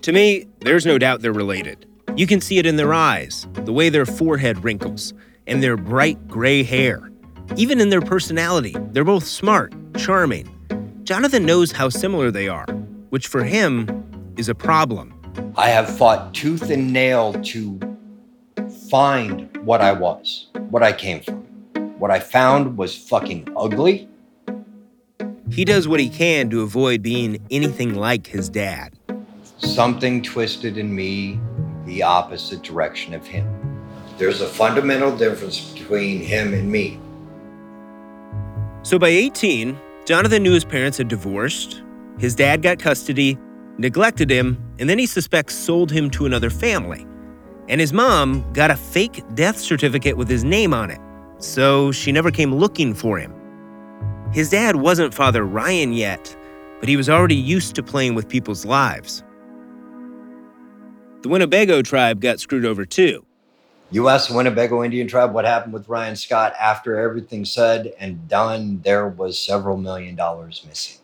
To 0.03 0.11
me, 0.11 0.47
there's 0.59 0.85
no 0.85 0.97
doubt 0.97 1.21
they're 1.21 1.33
related. 1.33 1.85
You 2.15 2.25
can 2.25 2.41
see 2.41 2.57
it 2.57 2.65
in 2.65 2.77
their 2.77 2.93
eyes, 2.93 3.47
the 3.53 3.73
way 3.73 3.89
their 3.89 4.05
forehead 4.05 4.63
wrinkles, 4.63 5.13
and 5.47 5.61
their 5.61 5.77
bright 5.77 6.27
gray 6.27 6.63
hair. 6.63 7.11
Even 7.55 7.79
in 7.79 7.89
their 7.89 8.01
personality, 8.01 8.75
they're 8.91 9.03
both 9.03 9.25
smart, 9.25 9.73
charming. 9.97 10.47
Jonathan 11.03 11.45
knows 11.45 11.71
how 11.71 11.89
similar 11.89 12.29
they 12.29 12.47
are, 12.47 12.65
which 13.09 13.27
for 13.27 13.43
him 13.43 14.33
is 14.37 14.49
a 14.49 14.55
problem. 14.55 15.13
I 15.55 15.69
have 15.69 15.89
fought 15.97 16.33
tooth 16.33 16.69
and 16.69 16.91
nail 16.91 17.33
to 17.33 17.79
find 18.89 19.55
what 19.65 19.81
I 19.81 19.91
was, 19.91 20.47
what 20.69 20.83
I 20.83 20.91
came 20.91 21.21
from. 21.21 21.45
What 21.99 22.11
I 22.11 22.19
found 22.19 22.77
was 22.77 22.95
fucking 22.95 23.49
ugly. 23.57 24.07
He 25.51 25.65
does 25.65 25.87
what 25.87 25.99
he 25.99 26.09
can 26.09 26.49
to 26.51 26.61
avoid 26.61 27.01
being 27.01 27.39
anything 27.51 27.95
like 27.95 28.27
his 28.27 28.49
dad. 28.49 28.97
Something 29.57 30.23
twisted 30.23 30.77
in 30.77 30.95
me 30.95 31.39
the 31.85 32.03
opposite 32.03 32.61
direction 32.61 33.13
of 33.13 33.25
him. 33.25 33.47
There's 34.17 34.41
a 34.41 34.47
fundamental 34.47 35.15
difference 35.15 35.71
between 35.71 36.21
him 36.21 36.53
and 36.53 36.71
me. 36.71 36.99
So 38.83 38.97
by 38.97 39.09
18, 39.09 39.77
Jonathan 40.05 40.43
knew 40.43 40.53
his 40.53 40.65
parents 40.65 40.97
had 40.97 41.07
divorced, 41.07 41.83
his 42.19 42.35
dad 42.35 42.61
got 42.61 42.77
custody, 42.79 43.37
neglected 43.77 44.29
him, 44.29 44.61
and 44.77 44.89
then 44.89 44.99
he 44.99 45.05
suspects 45.05 45.55
sold 45.55 45.89
him 45.89 46.09
to 46.11 46.25
another 46.25 46.49
family. 46.49 47.07
And 47.69 47.79
his 47.79 47.93
mom 47.93 48.51
got 48.53 48.71
a 48.71 48.75
fake 48.75 49.23
death 49.35 49.57
certificate 49.57 50.17
with 50.17 50.27
his 50.27 50.43
name 50.43 50.73
on 50.73 50.91
it, 50.91 50.99
so 51.37 51.91
she 51.91 52.11
never 52.11 52.29
came 52.29 52.53
looking 52.53 52.93
for 52.93 53.17
him. 53.17 53.33
His 54.33 54.49
dad 54.49 54.75
wasn't 54.75 55.13
Father 55.13 55.45
Ryan 55.45 55.93
yet, 55.93 56.35
but 56.79 56.89
he 56.89 56.97
was 56.97 57.09
already 57.09 57.35
used 57.35 57.73
to 57.75 57.83
playing 57.83 58.15
with 58.15 58.27
people's 58.27 58.65
lives. 58.65 59.23
The 61.21 61.29
Winnebago 61.29 61.81
tribe 61.81 62.21
got 62.21 62.39
screwed 62.39 62.65
over 62.65 62.85
too. 62.85 63.25
You 63.91 64.07
asked 64.07 64.29
the 64.29 64.35
Winnebago 64.35 64.83
Indian 64.83 65.07
tribe 65.07 65.33
what 65.33 65.45
happened 65.45 65.73
with 65.73 65.89
Ryan 65.89 66.15
Scott 66.15 66.53
after 66.59 66.99
everything 66.99 67.43
said 67.43 67.93
and 67.99 68.27
done, 68.27 68.81
there 68.83 69.07
was 69.07 69.39
several 69.39 69.77
million 69.77 70.15
dollars 70.15 70.63
missing. 70.67 70.98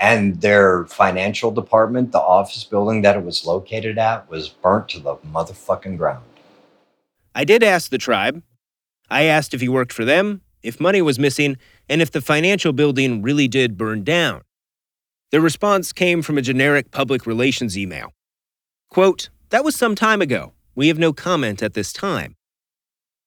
And 0.00 0.40
their 0.40 0.86
financial 0.86 1.50
department, 1.50 2.12
the 2.12 2.20
office 2.20 2.64
building 2.64 3.02
that 3.02 3.16
it 3.16 3.24
was 3.24 3.44
located 3.44 3.98
at, 3.98 4.28
was 4.30 4.48
burnt 4.48 4.88
to 4.90 5.00
the 5.00 5.16
motherfucking 5.16 5.98
ground. 5.98 6.24
I 7.34 7.44
did 7.44 7.62
ask 7.62 7.90
the 7.90 7.98
tribe. 7.98 8.42
I 9.10 9.24
asked 9.24 9.52
if 9.52 9.60
he 9.60 9.68
worked 9.68 9.92
for 9.92 10.06
them, 10.06 10.40
if 10.62 10.80
money 10.80 11.02
was 11.02 11.18
missing, 11.18 11.58
and 11.88 12.00
if 12.00 12.10
the 12.10 12.22
financial 12.22 12.72
building 12.72 13.20
really 13.20 13.46
did 13.46 13.76
burn 13.76 14.02
down. 14.02 14.40
The 15.30 15.40
response 15.40 15.92
came 15.92 16.22
from 16.22 16.38
a 16.38 16.42
generic 16.42 16.90
public 16.90 17.26
relations 17.26 17.76
email. 17.76 18.14
Quote, 18.88 19.28
That 19.50 19.64
was 19.64 19.76
some 19.76 19.94
time 19.94 20.22
ago. 20.22 20.54
We 20.74 20.88
have 20.88 20.98
no 20.98 21.12
comment 21.12 21.62
at 21.62 21.74
this 21.74 21.92
time. 21.92 22.36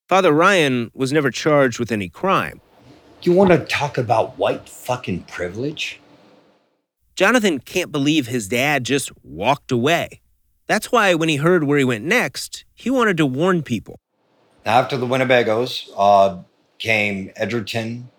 Father 0.09 0.33
Ryan 0.33 0.91
was 0.93 1.13
never 1.13 1.31
charged 1.31 1.79
with 1.79 1.91
any 1.91 2.09
crime. 2.09 2.61
You 3.21 3.31
want 3.31 3.51
to 3.51 3.59
talk 3.59 3.97
about 3.97 4.37
white 4.37 4.67
fucking 4.67 5.23
privilege? 5.23 5.99
Jonathan 7.15 7.59
can't 7.59 7.91
believe 7.91 8.27
his 8.27 8.47
dad 8.47 8.83
just 8.83 9.11
walked 9.23 9.71
away. 9.71 10.21
That's 10.65 10.91
why 10.91 11.13
when 11.13 11.29
he 11.29 11.35
heard 11.35 11.63
where 11.63 11.77
he 11.77 11.83
went 11.83 12.03
next, 12.03 12.65
he 12.73 12.89
wanted 12.89 13.17
to 13.17 13.25
warn 13.25 13.61
people. 13.61 13.99
After 14.65 14.97
the 14.97 15.05
Winnebagos 15.05 15.89
uh, 15.95 16.39
came 16.79 17.31
Edgerton. 17.35 18.09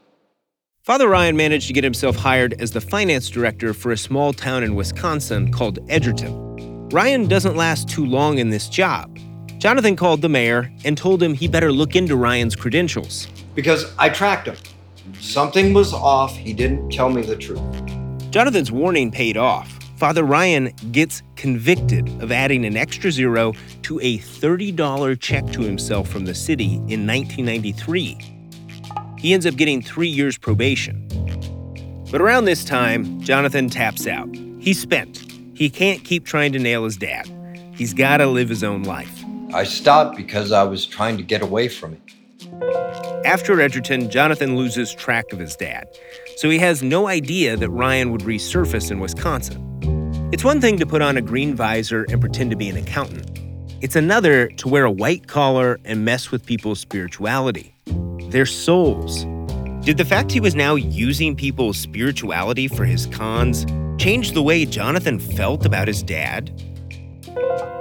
Father 0.83 1.09
Ryan 1.09 1.37
managed 1.37 1.66
to 1.66 1.72
get 1.72 1.83
himself 1.83 2.14
hired 2.16 2.54
as 2.61 2.70
the 2.70 2.80
finance 2.80 3.30
director 3.30 3.74
for 3.74 3.90
a 3.90 3.96
small 3.96 4.33
town 4.33 4.62
in 4.62 4.76
Wisconsin 4.76 5.50
called 5.50 5.78
Edgerton. 5.88 6.88
Ryan 6.90 7.26
doesn't 7.26 7.57
last 7.57 7.88
too 7.88 8.04
long 8.04 8.38
in 8.38 8.50
this 8.50 8.68
job. 8.68 9.18
Jonathan 9.59 9.96
called 9.96 10.20
the 10.20 10.28
mayor 10.28 10.70
and 10.85 10.96
told 10.96 11.22
him 11.22 11.35
he 11.35 11.48
better 11.48 11.72
look 11.72 11.96
into 11.96 12.14
Ryan's 12.14 12.54
credentials. 12.54 13.26
Because 13.54 13.92
I 13.98 14.11
tracked 14.11 14.46
him. 14.46 14.57
Something 15.18 15.72
was 15.72 15.92
off. 15.92 16.37
He 16.37 16.52
didn't 16.52 16.90
tell 16.90 17.09
me 17.09 17.22
the 17.22 17.37
truth. 17.37 17.84
Jonathan's 18.35 18.73
warning 18.73 19.12
paid 19.12 19.37
off. 19.37 19.70
Father 19.97 20.25
Ryan 20.25 20.73
gets 20.90 21.23
convicted 21.37 22.09
of 22.20 22.33
adding 22.33 22.64
an 22.64 22.77
extra 22.77 23.12
zero 23.12 23.53
to 23.83 24.01
a 24.01 24.18
$30 24.18 25.20
check 25.20 25.47
to 25.53 25.61
himself 25.61 26.09
from 26.09 26.25
the 26.25 26.35
city 26.35 26.75
in 26.88 27.07
1993. 27.07 28.18
He 29.20 29.33
ends 29.33 29.47
up 29.47 29.55
getting 29.55 29.81
three 29.81 30.09
years 30.09 30.37
probation. 30.37 31.07
But 32.11 32.20
around 32.20 32.47
this 32.47 32.64
time, 32.64 33.20
Jonathan 33.20 33.70
taps 33.70 34.09
out. 34.09 34.29
He's 34.59 34.81
spent. 34.81 35.31
He 35.55 35.70
can't 35.70 36.03
keep 36.03 36.27
trying 36.27 36.51
to 36.55 36.59
nail 36.59 36.83
his 36.83 36.97
dad. 36.97 37.31
He's 37.77 37.94
got 37.94 38.16
to 38.16 38.27
live 38.27 38.49
his 38.49 38.64
own 38.64 38.83
life. 38.83 39.25
I 39.53 39.62
stopped 39.62 40.16
because 40.16 40.51
I 40.51 40.64
was 40.64 40.87
trying 40.87 41.18
to 41.18 41.23
get 41.23 41.40
away 41.40 41.68
from 41.68 41.92
it. 41.92 42.04
After 43.24 43.61
Edgerton, 43.61 44.11
Jonathan 44.11 44.57
loses 44.57 44.94
track 44.94 45.33
of 45.33 45.38
his 45.38 45.57
dad, 45.57 45.88
so 46.37 46.50
he 46.50 46.59
has 46.59 46.83
no 46.83 47.07
idea 47.09 47.57
that 47.57 47.70
Ryan 47.70 48.12
would 48.12 48.22
resurface 48.22 48.90
in 48.90 49.00
Wisconsin. 49.00 50.30
It's 50.33 50.44
one 50.44 50.61
thing 50.61 50.78
to 50.78 50.87
put 50.87 51.02
on 51.02 51.16
a 51.16 51.22
green 51.22 51.54
visor 51.54 52.07
and 52.11 52.20
pretend 52.20 52.50
to 52.50 52.57
be 52.57 52.68
an 52.68 52.76
accountant. 52.76 53.40
It's 53.80 53.96
another 53.96 54.48
to 54.48 54.68
wear 54.68 54.85
a 54.85 54.90
white 54.90 55.26
collar 55.26 55.78
and 55.85 56.04
mess 56.04 56.30
with 56.30 56.44
people's 56.44 56.80
spirituality, 56.80 57.74
their 58.30 58.46
souls. 58.46 59.24
Did 59.85 59.96
the 59.96 60.04
fact 60.04 60.33
he 60.33 60.40
was 60.40 60.54
now 60.54 60.74
using 60.74 61.37
people's 61.37 61.78
spirituality 61.78 62.68
for 62.68 62.85
his 62.85 63.07
cons 63.07 63.66
change 64.02 64.33
the 64.33 64.42
way 64.42 64.64
Jonathan 64.64 65.18
felt 65.18 65.66
about 65.66 65.88
his 65.88 66.02
dad? 66.02 66.50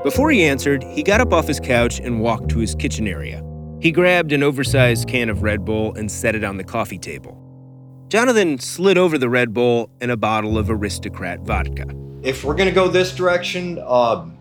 Before 0.04 0.30
he 0.32 0.44
answered, 0.44 0.84
he 0.84 1.04
got 1.04 1.22
up 1.22 1.32
off 1.32 1.48
his 1.48 1.60
couch 1.60 2.00
and 2.00 2.22
walked 2.22 2.50
to 2.50 2.60
his 2.60 2.76
kitchen 2.76 3.08
area. 3.08 3.44
He 3.84 3.92
grabbed 3.92 4.32
an 4.32 4.44
oversized 4.44 5.10
can 5.10 5.30
of 5.30 5.44
Red 5.44 5.66
Bull 5.66 5.94
and 5.96 6.10
set 6.10 6.36
it 6.36 6.44
on 6.46 6.56
the 6.56 6.64
coffee 6.64 6.98
table. 6.98 7.38
Jonathan 8.08 8.58
slid 8.58 8.98
over 8.98 9.18
the 9.18 9.28
Red 9.28 9.54
Bull 9.54 9.90
and 10.00 10.10
a 10.10 10.16
bottle 10.16 10.58
of 10.58 10.70
aristocrat 10.70 11.42
vodka. 11.42 11.94
If 12.22 12.46
we're 12.46 12.56
going 12.56 12.70
to 12.70 12.74
go 12.74 12.88
this 12.88 13.14
direction, 13.14 13.78
um, 13.86 14.38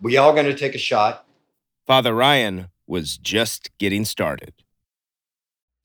we 0.00 0.16
all 0.16 0.32
going 0.32 0.46
to 0.46 0.54
take 0.56 0.76
a 0.76 0.78
shot. 0.78 1.26
Father 1.84 2.14
Ryan 2.14 2.68
was 2.86 3.18
just 3.18 3.76
getting 3.78 4.04
started. 4.04 4.54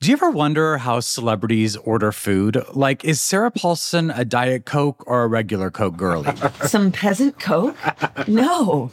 Do 0.00 0.10
you 0.10 0.12
ever 0.12 0.30
wonder 0.30 0.78
how 0.78 1.00
celebrities 1.00 1.74
order 1.78 2.12
food? 2.12 2.62
Like, 2.74 3.04
is 3.04 3.20
Sarah 3.20 3.50
Paulson 3.50 4.12
a 4.12 4.24
Diet 4.24 4.66
Coke 4.66 5.02
or 5.08 5.24
a 5.24 5.26
regular 5.26 5.72
Coke 5.72 5.96
girlie? 5.96 6.32
Some 6.64 6.92
peasant 6.92 7.40
coke? 7.40 7.74
No. 8.28 8.92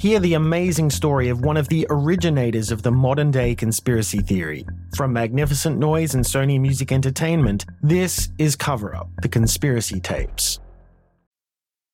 Hear 0.00 0.18
the 0.18 0.32
amazing 0.32 0.88
story 0.88 1.28
of 1.28 1.42
one 1.44 1.58
of 1.58 1.68
the 1.68 1.86
originators 1.90 2.70
of 2.70 2.80
the 2.82 2.90
modern 2.90 3.30
day 3.30 3.54
conspiracy 3.54 4.20
theory. 4.20 4.64
From 4.96 5.12
Magnificent 5.12 5.76
Noise 5.76 6.14
and 6.14 6.24
Sony 6.24 6.58
Music 6.58 6.90
Entertainment, 6.90 7.66
this 7.82 8.30
is 8.38 8.56
Cover 8.56 8.96
Up 8.96 9.10
The 9.20 9.28
Conspiracy 9.28 10.00
Tapes. 10.00 10.58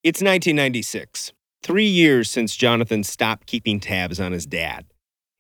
It's 0.05 0.21
1996, 0.21 1.33
three 1.64 1.88
years 1.88 2.31
since 2.31 2.55
Jonathan 2.55 3.03
stopped 3.03 3.49
keeping 3.49 3.81
tabs 3.81 4.21
on 4.21 4.31
his 4.31 4.47
dad. 4.47 4.87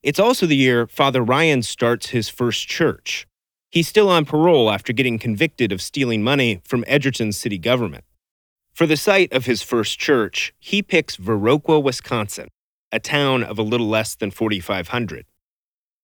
It's 0.02 0.18
also 0.18 0.44
the 0.44 0.56
year 0.56 0.88
Father 0.88 1.22
Ryan 1.22 1.62
starts 1.62 2.08
his 2.08 2.28
first 2.28 2.66
church. 2.66 3.28
He's 3.70 3.86
still 3.86 4.08
on 4.08 4.24
parole 4.24 4.72
after 4.72 4.92
getting 4.92 5.20
convicted 5.20 5.70
of 5.70 5.80
stealing 5.80 6.24
money 6.24 6.62
from 6.64 6.82
Edgerton's 6.88 7.36
city 7.36 7.58
government. 7.58 8.02
For 8.74 8.88
the 8.88 8.96
site 8.96 9.32
of 9.32 9.46
his 9.46 9.62
first 9.62 10.00
church, 10.00 10.52
he 10.58 10.82
picks 10.82 11.16
Viroqua, 11.16 11.82
Wisconsin, 11.82 12.48
a 12.92 13.00
town 13.00 13.42
of 13.42 13.58
a 13.58 13.62
little 13.62 13.88
less 13.88 14.14
than 14.14 14.30
4,500. 14.30 15.26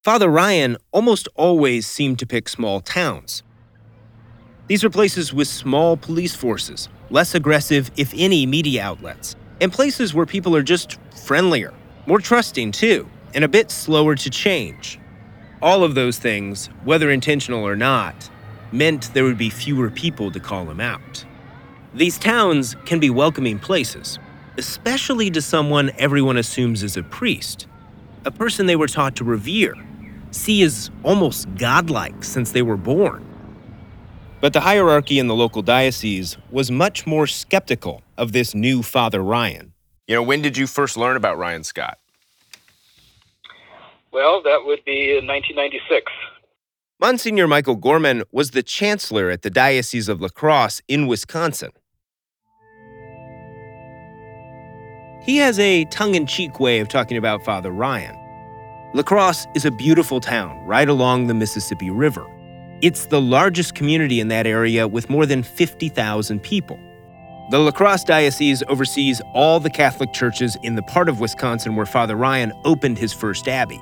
Father 0.03 0.29
Ryan 0.29 0.77
almost 0.91 1.29
always 1.37 1.87
seemed 1.87 2.19
to 2.19 2.27
pick 2.27 2.49
small 2.49 2.81
towns. 2.81 3.43
These 4.67 4.85
are 4.85 4.91
places 4.91 5.33
with 5.33 5.49
small 5.49 5.97
police 5.97 6.35
forces, 6.35 6.89
less 7.11 7.35
aggressive, 7.35 7.91
if 7.97 8.13
any, 8.17 8.47
media 8.47 8.83
outlets, 8.83 9.37
and 9.61 9.73
places 9.73 10.13
where 10.13 10.27
people 10.27 10.57
are 10.57 10.63
just 10.63 10.99
friendlier, 11.25 11.73
more 12.07 12.19
trusting 12.19 12.73
too, 12.73 13.09
and 13.35 13.45
a 13.45 13.49
bit 13.49 13.71
slower 13.71 14.15
to 14.17 14.31
change. 14.31 14.99
All 15.61 15.85
of 15.85 15.95
those 15.95 16.19
things, 16.19 16.67
whether 16.85 17.11
intentional 17.11 17.65
or 17.65 17.77
not, 17.77 18.29
meant 18.73 19.15
there 19.15 19.25
would 19.25 19.39
be 19.39 19.51
fewer 19.51 19.91
people 19.91 20.33
to 20.33 20.41
call 20.41 20.69
him 20.69 20.81
out. 20.81 21.25
These 21.95 22.19
towns 22.19 22.75
can 22.87 22.99
be 22.99 23.11
welcoming 23.11 23.59
places, 23.59 24.19
especially 24.63 25.29
to 25.29 25.43
someone 25.43 25.91
everyone 25.99 26.37
assumes 26.37 26.85
is 26.85 26.97
a 26.97 27.03
priest, 27.03 27.67
a 28.25 28.31
person 28.31 28.67
they 28.67 28.77
were 28.77 28.87
taught 28.87 29.17
to 29.17 29.25
revere, 29.25 29.75
see 30.31 30.63
as 30.63 30.89
almost 31.03 31.53
godlike 31.57 32.23
since 32.23 32.53
they 32.53 32.63
were 32.63 32.77
born. 32.77 33.27
But 34.41 34.53
the 34.53 34.61
hierarchy 34.61 35.19
in 35.19 35.27
the 35.27 35.35
local 35.35 35.63
diocese 35.63 36.37
was 36.53 36.71
much 36.71 37.09
more 37.09 37.27
skeptical 37.27 38.03
of 38.17 38.31
this 38.31 38.55
new 38.55 38.85
Father 38.85 39.21
Ryan. 39.21 39.73
You 40.07 40.15
know, 40.15 40.23
when 40.23 40.43
did 40.43 40.57
you 40.57 40.69
first 40.69 40.97
learn 40.97 41.17
about 41.17 41.39
Ryan 41.39 41.65
Scott? 41.65 41.99
Well, 44.13 44.45
that 44.45 44.65
would 44.65 44.85
be 44.85 45.19
in 45.19 45.27
1996. 45.27 46.13
Monsignor 47.01 47.49
Michael 47.49 47.75
Gorman 47.75 48.23
was 48.31 48.53
the 48.53 48.63
chancellor 48.63 49.29
at 49.29 49.43
the 49.43 49.51
Diocese 49.51 50.09
of 50.09 50.21
La 50.21 50.29
Crosse 50.29 50.81
in 50.87 51.09
Wisconsin. 51.09 51.73
He 55.23 55.37
has 55.37 55.57
a 55.61 55.85
tongue 55.85 56.17
in 56.17 56.27
cheek 56.27 56.59
way 56.59 56.81
of 56.81 56.89
talking 56.89 57.17
about 57.17 57.45
Father 57.45 57.71
Ryan. 57.71 58.19
La 58.93 59.05
Crosse 59.05 59.47
is 59.55 59.65
a 59.65 59.71
beautiful 59.71 60.19
town 60.19 60.59
right 60.67 60.89
along 60.89 61.29
the 61.29 61.35
Mississippi 61.35 61.91
River. 61.91 62.27
It's 62.81 63.07
the 63.07 63.21
largest 63.21 63.77
community 63.77 64.19
in 64.19 64.27
that 64.29 64.49
area 64.49 64.89
with 64.89 65.09
more 65.09 65.25
than 65.25 65.45
50,000 65.45 66.41
people. 66.41 66.77
The 67.53 67.61
La 67.61 67.71
Crosse 67.71 68.03
Diocese 68.03 68.65
oversees 68.67 69.23
all 69.33 69.61
the 69.61 69.71
Catholic 69.71 70.13
churches 70.13 70.57
in 70.65 70.75
the 70.75 70.83
part 70.83 71.09
of 71.09 71.21
Wisconsin 71.21 71.77
where 71.77 71.87
Father 71.87 72.17
Ryan 72.17 72.53
opened 72.65 72.99
his 72.99 73.13
first 73.13 73.47
abbey. 73.47 73.81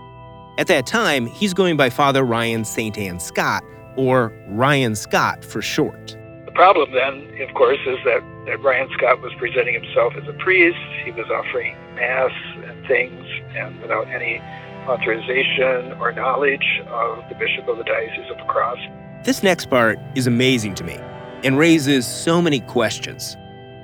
At 0.58 0.66
that 0.66 0.86
time, 0.86 1.24
he's 1.24 1.54
going 1.54 1.78
by 1.78 1.88
Father 1.88 2.22
Ryan 2.22 2.66
St. 2.66 2.98
Anne 2.98 3.18
Scott, 3.18 3.62
or 3.96 4.30
Ryan 4.48 4.94
Scott 4.94 5.42
for 5.42 5.62
short. 5.62 6.18
The 6.60 6.64
problem 6.64 6.92
then, 6.92 7.40
of 7.40 7.54
course, 7.54 7.78
is 7.86 7.96
that, 8.04 8.20
that 8.44 8.62
Ryan 8.62 8.90
Scott 8.92 9.22
was 9.22 9.32
presenting 9.38 9.72
himself 9.72 10.12
as 10.14 10.28
a 10.28 10.34
priest. 10.34 10.76
He 11.06 11.10
was 11.10 11.24
offering 11.30 11.74
Mass 11.94 12.32
and 12.66 12.86
things, 12.86 13.26
and 13.56 13.80
without 13.80 14.06
any 14.08 14.42
authorization 14.86 15.98
or 15.98 16.12
knowledge 16.12 16.82
of 16.88 17.26
the 17.30 17.34
Bishop 17.36 17.66
of 17.66 17.78
the 17.78 17.84
Diocese 17.84 18.30
of 18.30 18.36
La 18.36 18.44
Crosse. 18.44 18.78
This 19.24 19.42
next 19.42 19.70
part 19.70 19.98
is 20.14 20.26
amazing 20.26 20.74
to 20.74 20.84
me 20.84 20.98
and 21.44 21.56
raises 21.56 22.06
so 22.06 22.42
many 22.42 22.60
questions. 22.60 23.38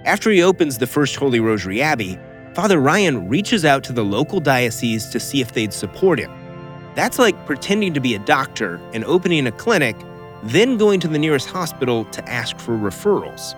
After 0.04 0.30
he 0.30 0.42
opens 0.42 0.76
the 0.76 0.86
First 0.86 1.16
Holy 1.16 1.40
Rosary 1.40 1.80
Abbey, 1.80 2.18
Father 2.52 2.78
Ryan 2.78 3.26
reaches 3.26 3.64
out 3.64 3.84
to 3.84 3.94
the 3.94 4.04
local 4.04 4.38
diocese 4.38 5.06
to 5.06 5.18
see 5.18 5.40
if 5.40 5.54
they'd 5.54 5.72
support 5.72 6.18
him. 6.18 6.30
That's 6.94 7.18
like 7.18 7.46
pretending 7.46 7.94
to 7.94 8.00
be 8.00 8.14
a 8.14 8.18
doctor 8.18 8.78
and 8.92 9.02
opening 9.06 9.46
a 9.46 9.52
clinic, 9.52 9.96
then 10.42 10.76
going 10.76 11.00
to 11.00 11.08
the 11.08 11.18
nearest 11.18 11.48
hospital 11.48 12.04
to 12.06 12.28
ask 12.28 12.58
for 12.58 12.76
referrals. 12.76 13.54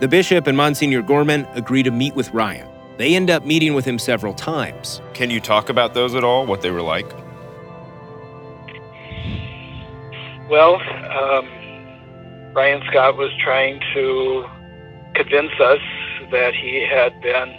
The 0.00 0.08
bishop 0.08 0.46
and 0.46 0.56
Monsignor 0.56 1.02
Gorman 1.02 1.46
agree 1.54 1.82
to 1.82 1.90
meet 1.90 2.14
with 2.14 2.32
Ryan. 2.32 2.68
They 2.96 3.14
end 3.14 3.30
up 3.30 3.44
meeting 3.44 3.74
with 3.74 3.84
him 3.84 3.98
several 3.98 4.34
times. 4.34 5.00
Can 5.14 5.30
you 5.30 5.40
talk 5.40 5.68
about 5.68 5.94
those 5.94 6.14
at 6.14 6.24
all? 6.24 6.46
What 6.46 6.62
they 6.62 6.70
were 6.70 6.82
like? 6.82 7.10
Well, 10.50 10.74
um, 10.76 11.46
Ryan 12.54 12.82
Scott 12.90 13.16
was 13.16 13.30
trying 13.42 13.80
to 13.94 14.44
convince 15.14 15.52
us 15.60 15.80
that 16.30 16.54
he 16.54 16.86
had 16.90 17.20
been 17.20 17.54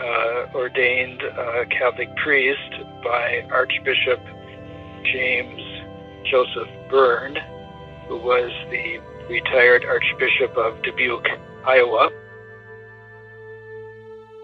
uh, 0.00 0.46
ordained 0.54 1.22
a 1.22 1.66
Catholic 1.66 2.14
priest 2.16 2.72
by 3.04 3.46
Archbishop 3.50 4.20
James 5.04 5.60
Joseph 6.24 6.68
Byrne, 6.90 7.36
who 8.08 8.16
was 8.16 8.50
the 8.70 9.00
retired 9.28 9.84
Archbishop 9.84 10.56
of 10.56 10.82
Dubuque, 10.82 11.28
Iowa. 11.66 12.10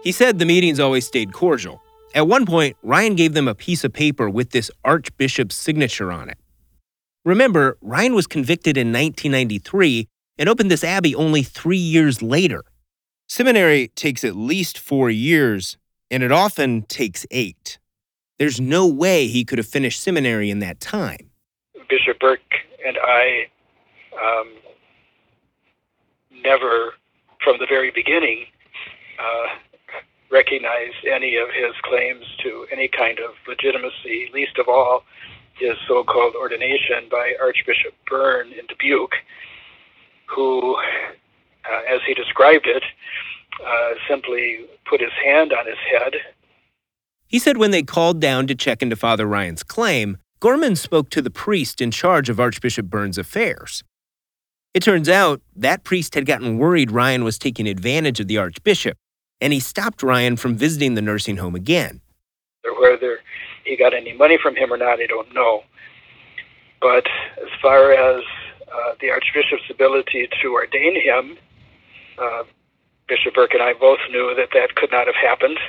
He 0.03 0.11
said 0.11 0.39
the 0.39 0.45
meetings 0.45 0.79
always 0.79 1.05
stayed 1.05 1.33
cordial. 1.33 1.81
At 2.15 2.27
one 2.27 2.45
point, 2.45 2.75
Ryan 2.81 3.15
gave 3.15 3.33
them 3.33 3.47
a 3.47 3.55
piece 3.55 3.83
of 3.83 3.93
paper 3.93 4.29
with 4.29 4.51
this 4.51 4.71
archbishop's 4.83 5.55
signature 5.55 6.11
on 6.11 6.29
it. 6.29 6.37
Remember, 7.25 7.77
Ryan 7.81 8.15
was 8.15 8.25
convicted 8.25 8.77
in 8.77 8.87
1993 8.87 10.07
and 10.37 10.49
opened 10.49 10.71
this 10.71 10.83
abbey 10.83 11.13
only 11.13 11.43
three 11.43 11.77
years 11.77 12.21
later. 12.21 12.63
Seminary 13.27 13.89
takes 13.89 14.23
at 14.23 14.35
least 14.35 14.79
four 14.79 15.09
years, 15.11 15.77
and 16.09 16.23
it 16.23 16.31
often 16.31 16.83
takes 16.83 17.27
eight. 17.29 17.77
There's 18.39 18.59
no 18.59 18.87
way 18.87 19.27
he 19.27 19.43
could 19.43 19.57
have 19.57 19.67
finished 19.67 20.01
seminary 20.01 20.49
in 20.49 20.59
that 20.59 20.79
time. 20.79 21.29
Bishop 21.89 22.19
Burke 22.19 22.39
I 23.03 23.47
um, 24.13 24.53
never, 26.43 26.93
from 27.43 27.57
the 27.59 27.65
very 27.67 27.91
beginning, 27.91 28.45
uh, 29.19 29.47
recognized 30.31 31.05
any 31.11 31.35
of 31.35 31.49
his 31.49 31.73
claims 31.83 32.25
to 32.43 32.65
any 32.71 32.87
kind 32.87 33.19
of 33.19 33.31
legitimacy, 33.47 34.29
least 34.33 34.57
of 34.57 34.67
all 34.67 35.03
his 35.59 35.75
so 35.87 36.03
called 36.03 36.35
ordination 36.35 37.07
by 37.11 37.33
Archbishop 37.41 37.93
Byrne 38.07 38.51
in 38.53 38.65
Dubuque, 38.67 39.15
who, 40.27 40.75
uh, 40.75 41.81
as 41.89 41.99
he 42.07 42.13
described 42.13 42.67
it, 42.67 42.83
uh, 43.65 43.89
simply 44.07 44.65
put 44.89 45.01
his 45.01 45.11
hand 45.23 45.51
on 45.51 45.65
his 45.65 45.77
head. 45.91 46.13
He 47.27 47.39
said 47.39 47.57
when 47.57 47.71
they 47.71 47.83
called 47.83 48.19
down 48.19 48.47
to 48.47 48.55
check 48.55 48.81
into 48.81 48.95
Father 48.95 49.25
Ryan's 49.25 49.63
claim, 49.63 50.17
Gorman 50.41 50.77
spoke 50.77 51.09
to 51.09 51.21
the 51.21 51.29
priest 51.29 51.81
in 51.81 51.91
charge 51.91 52.29
of 52.29 52.39
Archbishop 52.39 52.85
Byrne's 52.85 53.17
affairs. 53.17 53.83
It 54.73 54.81
turns 54.81 55.09
out 55.09 55.41
that 55.53 55.83
priest 55.83 56.15
had 56.15 56.25
gotten 56.25 56.57
worried 56.57 56.91
Ryan 56.91 57.25
was 57.25 57.37
taking 57.37 57.67
advantage 57.67 58.21
of 58.21 58.29
the 58.29 58.37
Archbishop, 58.37 58.97
and 59.41 59.51
he 59.51 59.59
stopped 59.59 60.01
Ryan 60.01 60.37
from 60.37 60.55
visiting 60.55 60.93
the 60.93 61.01
nursing 61.01 61.37
home 61.37 61.55
again. 61.55 61.99
Whether 62.79 63.19
he 63.65 63.75
got 63.75 63.93
any 63.93 64.13
money 64.13 64.37
from 64.41 64.55
him 64.55 64.71
or 64.71 64.77
not, 64.77 65.01
I 65.01 65.07
don't 65.07 65.33
know. 65.33 65.63
But 66.79 67.05
as 67.41 67.49
far 67.61 67.91
as 67.91 68.23
uh, 68.71 68.93
the 69.01 69.09
Archbishop's 69.09 69.69
ability 69.69 70.29
to 70.41 70.53
ordain 70.53 70.95
him, 71.01 71.37
uh, 72.17 72.43
Bishop 73.09 73.33
Burke 73.33 73.55
and 73.55 73.63
I 73.63 73.73
both 73.73 73.99
knew 74.09 74.33
that 74.37 74.49
that 74.53 74.75
could 74.75 74.91
not 74.91 75.07
have 75.07 75.15
happened. 75.15 75.59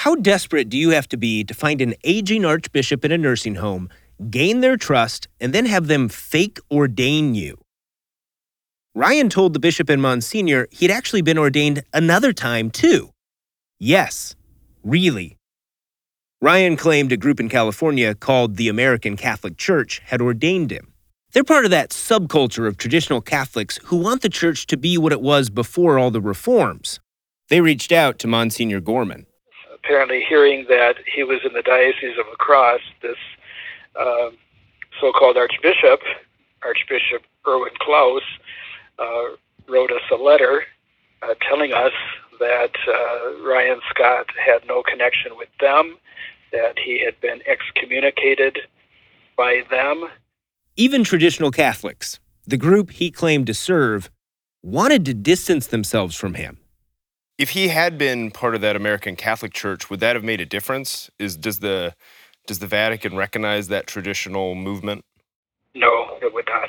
How 0.00 0.14
desperate 0.14 0.68
do 0.68 0.76
you 0.76 0.90
have 0.90 1.08
to 1.08 1.16
be 1.16 1.42
to 1.44 1.54
find 1.54 1.80
an 1.80 1.94
aging 2.04 2.44
archbishop 2.44 3.02
in 3.02 3.12
a 3.12 3.16
nursing 3.16 3.54
home, 3.54 3.88
gain 4.28 4.60
their 4.60 4.76
trust, 4.76 5.26
and 5.40 5.54
then 5.54 5.64
have 5.64 5.86
them 5.86 6.10
fake 6.10 6.58
ordain 6.70 7.34
you? 7.34 7.56
Ryan 8.94 9.30
told 9.30 9.54
the 9.54 9.58
bishop 9.58 9.88
and 9.88 10.02
Monsignor 10.02 10.68
he'd 10.70 10.90
actually 10.90 11.22
been 11.22 11.38
ordained 11.38 11.82
another 11.94 12.34
time, 12.34 12.70
too. 12.70 13.08
Yes, 13.78 14.36
really. 14.84 15.38
Ryan 16.42 16.76
claimed 16.76 17.10
a 17.10 17.16
group 17.16 17.40
in 17.40 17.48
California 17.48 18.14
called 18.14 18.56
the 18.56 18.68
American 18.68 19.16
Catholic 19.16 19.56
Church 19.56 20.02
had 20.04 20.20
ordained 20.20 20.70
him. 20.70 20.92
They're 21.32 21.42
part 21.42 21.64
of 21.64 21.70
that 21.70 21.88
subculture 21.88 22.68
of 22.68 22.76
traditional 22.76 23.22
Catholics 23.22 23.78
who 23.84 23.96
want 23.96 24.20
the 24.20 24.28
church 24.28 24.66
to 24.66 24.76
be 24.76 24.98
what 24.98 25.12
it 25.12 25.22
was 25.22 25.48
before 25.48 25.98
all 25.98 26.10
the 26.10 26.20
reforms. 26.20 27.00
They 27.48 27.62
reached 27.62 27.92
out 27.92 28.18
to 28.18 28.28
Monsignor 28.28 28.80
Gorman. 28.80 29.24
Apparently, 29.86 30.24
hearing 30.28 30.66
that 30.68 30.96
he 31.14 31.22
was 31.22 31.38
in 31.44 31.52
the 31.52 31.62
Diocese 31.62 32.18
of 32.18 32.26
La 32.26 32.34
Crosse, 32.34 32.80
this 33.02 33.16
uh, 33.94 34.30
so 35.00 35.12
called 35.12 35.36
Archbishop, 35.36 36.00
Archbishop 36.64 37.22
Erwin 37.46 37.72
Klaus, 37.78 38.22
uh, 38.98 39.36
wrote 39.68 39.92
us 39.92 40.02
a 40.10 40.16
letter 40.16 40.64
uh, 41.22 41.34
telling 41.48 41.72
us 41.72 41.92
that 42.40 42.72
uh, 42.88 43.46
Ryan 43.46 43.78
Scott 43.88 44.26
had 44.44 44.66
no 44.66 44.82
connection 44.82 45.36
with 45.36 45.50
them, 45.60 45.98
that 46.50 46.80
he 46.84 47.04
had 47.04 47.20
been 47.20 47.40
excommunicated 47.46 48.58
by 49.36 49.62
them. 49.70 50.08
Even 50.76 51.04
traditional 51.04 51.52
Catholics, 51.52 52.18
the 52.44 52.56
group 52.56 52.90
he 52.90 53.12
claimed 53.12 53.46
to 53.46 53.54
serve, 53.54 54.10
wanted 54.64 55.04
to 55.04 55.14
distance 55.14 55.68
themselves 55.68 56.16
from 56.16 56.34
him. 56.34 56.58
If 57.38 57.50
he 57.50 57.68
had 57.68 57.98
been 57.98 58.30
part 58.30 58.54
of 58.54 58.62
that 58.62 58.76
American 58.76 59.14
Catholic 59.14 59.52
Church, 59.52 59.90
would 59.90 60.00
that 60.00 60.16
have 60.16 60.24
made 60.24 60.40
a 60.40 60.46
difference? 60.46 61.10
Is 61.18 61.36
does 61.36 61.58
the 61.58 61.94
does 62.46 62.60
the 62.60 62.66
Vatican 62.66 63.16
recognize 63.16 63.68
that 63.68 63.86
traditional 63.86 64.54
movement? 64.54 65.04
No, 65.74 66.16
it 66.22 66.32
would 66.32 66.46
not. 66.48 66.68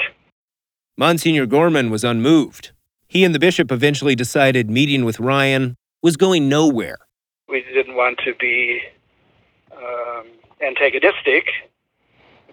Monsignor 0.97 1.45
Gorman 1.45 1.89
was 1.89 2.03
unmoved. 2.03 2.71
He 3.07 3.23
and 3.23 3.33
the 3.33 3.39
bishop 3.39 3.71
eventually 3.71 4.15
decided 4.15 4.69
meeting 4.69 5.05
with 5.05 5.19
Ryan 5.19 5.77
was 6.01 6.17
going 6.17 6.49
nowhere. 6.49 6.97
We 7.47 7.63
didn't 7.73 7.95
want 7.95 8.19
to 8.25 8.33
be 8.35 8.81
um, 9.71 10.25
antagonistic 10.61 11.47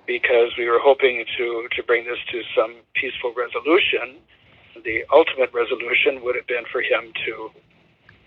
because 0.07 0.53
we 0.57 0.69
were 0.69 0.79
hoping 0.79 1.25
to, 1.37 1.67
to 1.75 1.83
bring 1.83 2.05
this 2.05 2.19
to 2.31 2.43
some 2.55 2.77
peaceful 2.95 3.35
resolution. 3.37 4.19
The 4.85 5.05
ultimate 5.13 5.53
resolution 5.53 6.23
would 6.23 6.37
have 6.37 6.47
been 6.47 6.65
for 6.71 6.83
him 6.83 7.13
to 7.27 7.51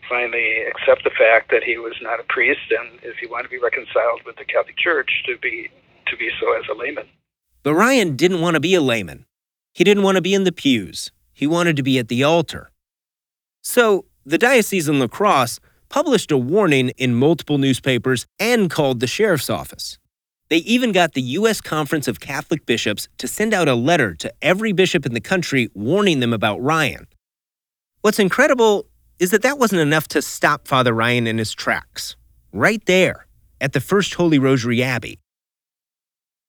finally 0.09 0.63
accept 0.67 1.03
the 1.03 1.11
fact 1.11 1.51
that 1.51 1.63
he 1.63 1.77
was 1.77 1.93
not 2.01 2.19
a 2.19 2.23
priest 2.23 2.71
and 2.71 2.99
if 3.03 3.17
he 3.17 3.27
wanted 3.27 3.43
to 3.43 3.49
be 3.49 3.59
reconciled 3.59 4.21
with 4.25 4.35
the 4.37 4.45
Catholic 4.45 4.77
Church 4.77 5.09
to 5.25 5.37
be 5.37 5.69
to 6.07 6.17
be 6.17 6.29
so 6.39 6.53
as 6.53 6.63
a 6.71 6.77
layman. 6.77 7.05
But 7.63 7.75
Ryan 7.75 8.15
didn't 8.15 8.41
want 8.41 8.53
to 8.55 8.59
be 8.59 8.75
a 8.75 8.81
layman. 8.81 9.25
He 9.73 9.83
didn't 9.83 10.03
want 10.03 10.15
to 10.15 10.21
be 10.21 10.33
in 10.33 10.45
the 10.45 10.51
pews. 10.51 11.11
He 11.33 11.45
wanted 11.45 11.75
to 11.75 11.83
be 11.83 11.99
at 11.99 12.07
the 12.07 12.23
altar. 12.23 12.71
So, 13.61 14.05
the 14.25 14.37
Diocese 14.37 14.87
in 14.87 14.99
La 14.99 15.07
Crosse 15.07 15.59
published 15.89 16.31
a 16.31 16.37
warning 16.37 16.89
in 16.97 17.13
multiple 17.13 17.57
newspapers 17.57 18.25
and 18.39 18.69
called 18.69 18.99
the 18.99 19.07
sheriff's 19.07 19.49
office. 19.49 19.97
They 20.49 20.57
even 20.57 20.93
got 20.93 21.13
the 21.13 21.21
U.S. 21.21 21.59
Conference 21.59 22.07
of 22.07 22.21
Catholic 22.21 22.65
Bishops 22.65 23.09
to 23.17 23.27
send 23.27 23.53
out 23.53 23.67
a 23.67 23.75
letter 23.75 24.15
to 24.15 24.33
every 24.41 24.71
bishop 24.71 25.05
in 25.05 25.13
the 25.13 25.19
country 25.19 25.69
warning 25.73 26.21
them 26.21 26.31
about 26.31 26.61
Ryan. 26.61 27.07
What's 28.01 28.19
incredible 28.19 28.85
is 29.19 29.31
that 29.31 29.41
that 29.41 29.57
wasn't 29.57 29.81
enough 29.81 30.07
to 30.09 30.21
stop 30.21 30.67
Father 30.67 30.93
Ryan 30.93 31.27
in 31.27 31.37
his 31.37 31.53
tracks, 31.53 32.15
right 32.51 32.83
there 32.85 33.27
at 33.59 33.73
the 33.73 33.81
First 33.81 34.13
Holy 34.15 34.39
Rosary 34.39 34.83
Abbey. 34.83 35.19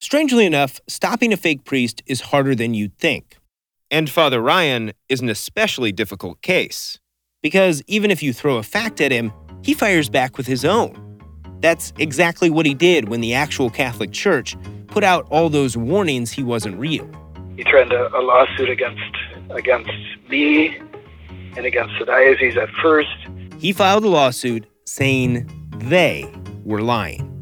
Strangely 0.01 0.47
enough, 0.47 0.81
stopping 0.87 1.33
a 1.33 1.37
fake 1.37 1.65
priest 1.65 2.03
is 2.07 2.21
harder 2.21 2.55
than 2.55 2.75
you'd 2.75 2.97
think. 2.99 3.37
And 3.91 4.09
Father 4.11 4.41
Ryan 4.41 4.93
is 5.09 5.21
an 5.21 5.29
especially 5.29 5.93
difficult 5.93 6.43
case, 6.43 6.99
because 7.43 7.83
even 7.87 8.11
if 8.11 8.23
you 8.23 8.33
throw 8.33 8.59
a 8.59 8.63
fact 8.63 9.01
at 9.01 9.11
him, 9.11 9.33
he 9.63 9.75
fires 9.75 10.09
back 10.09 10.37
with 10.37 10.47
his 10.47 10.65
own. 10.65 11.05
That's 11.61 11.93
exactly 11.99 12.51
what 12.51 12.67
he 12.67 12.75
did 12.75 13.09
when 13.09 13.21
the 13.21 13.35
actual 13.35 13.71
Catholic 13.71 14.13
Church 14.13 14.57
put 14.87 15.03
out 15.03 15.27
all 15.31 15.49
those 15.49 15.77
warnings 15.77 16.31
he 16.31 16.43
wasn't 16.43 16.79
real. 16.79 17.09
He 17.57 17.65
threatened 17.65 17.93
a, 17.93 18.15
a 18.17 18.21
lawsuit 18.21 18.71
against 18.71 19.17
against 19.51 19.91
me 20.29 20.79
and 21.59 21.67
against 21.67 21.93
the 21.99 22.07
diocese 22.07 22.57
at 22.57 22.71
first. 22.81 23.11
He 23.59 23.73
filed 23.73 24.05
a 24.05 24.09
lawsuit 24.09 24.65
saying 24.87 25.51
they 25.77 26.25
were 26.65 26.81
lying. 26.81 27.35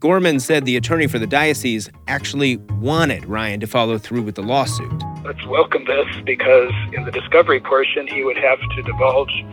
Gorman 0.00 0.40
said 0.40 0.64
the 0.64 0.76
attorney 0.76 1.06
for 1.06 1.18
the 1.18 1.26
diocese 1.26 1.88
actually 2.08 2.56
wanted 2.80 3.24
Ryan 3.26 3.60
to 3.60 3.66
follow 3.66 3.96
through 3.96 4.22
with 4.22 4.34
the 4.34 4.42
lawsuit. 4.42 4.92
Let's 5.24 5.44
welcome 5.46 5.84
this 5.84 6.06
because 6.24 6.72
in 6.92 7.04
the 7.04 7.12
discovery 7.12 7.60
portion, 7.60 8.06
he 8.08 8.24
would 8.24 8.36
have 8.36 8.58
to 8.60 8.82
divulge 8.82 9.44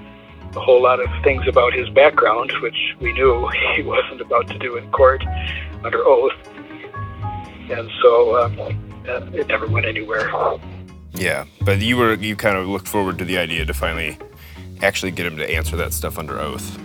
a 0.55 0.59
whole 0.59 0.81
lot 0.81 0.99
of 0.99 1.07
things 1.23 1.47
about 1.47 1.73
his 1.73 1.89
background, 1.89 2.51
which 2.61 2.95
we 2.99 3.13
knew 3.13 3.47
he 3.75 3.83
wasn't 3.83 4.21
about 4.21 4.47
to 4.47 4.57
do 4.57 4.77
in 4.77 4.89
court 4.91 5.23
under 5.83 6.03
oath. 6.05 6.33
And 7.69 7.89
so 8.01 8.43
um, 8.43 8.59
uh, 9.07 9.25
it 9.33 9.47
never 9.47 9.67
went 9.67 9.85
anywhere. 9.85 10.31
Yeah, 11.17 11.45
but 11.61 11.79
you 11.81 11.97
were 11.97 12.13
you 12.15 12.35
kind 12.35 12.57
of 12.57 12.67
looked 12.67 12.87
forward 12.87 13.17
to 13.19 13.25
the 13.25 13.37
idea 13.37 13.65
to 13.65 13.73
finally 13.73 14.17
actually 14.81 15.11
get 15.11 15.25
him 15.25 15.37
to 15.37 15.49
answer 15.49 15.75
that 15.77 15.93
stuff 15.93 16.17
under 16.17 16.39
oath. 16.39 16.77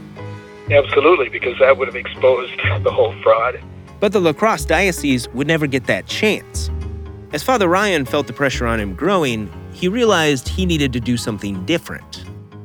Absolutely, 0.70 1.28
because 1.28 1.58
that 1.58 1.76
would 1.76 1.88
have 1.88 1.96
exposed 1.96 2.52
the 2.82 2.90
whole 2.90 3.12
fraud. 3.22 3.60
But 3.98 4.12
the 4.12 4.20
La 4.20 4.32
Crosse 4.32 4.64
Diocese 4.64 5.28
would 5.30 5.46
never 5.46 5.66
get 5.66 5.86
that 5.86 6.06
chance. 6.06 6.70
As 7.32 7.42
Father 7.42 7.68
Ryan 7.68 8.04
felt 8.04 8.26
the 8.26 8.32
pressure 8.32 8.66
on 8.66 8.80
him 8.80 8.94
growing, 8.94 9.52
he 9.72 9.88
realized 9.88 10.48
he 10.48 10.66
needed 10.66 10.92
to 10.94 11.00
do 11.00 11.16
something 11.16 11.64
different. 11.66 12.24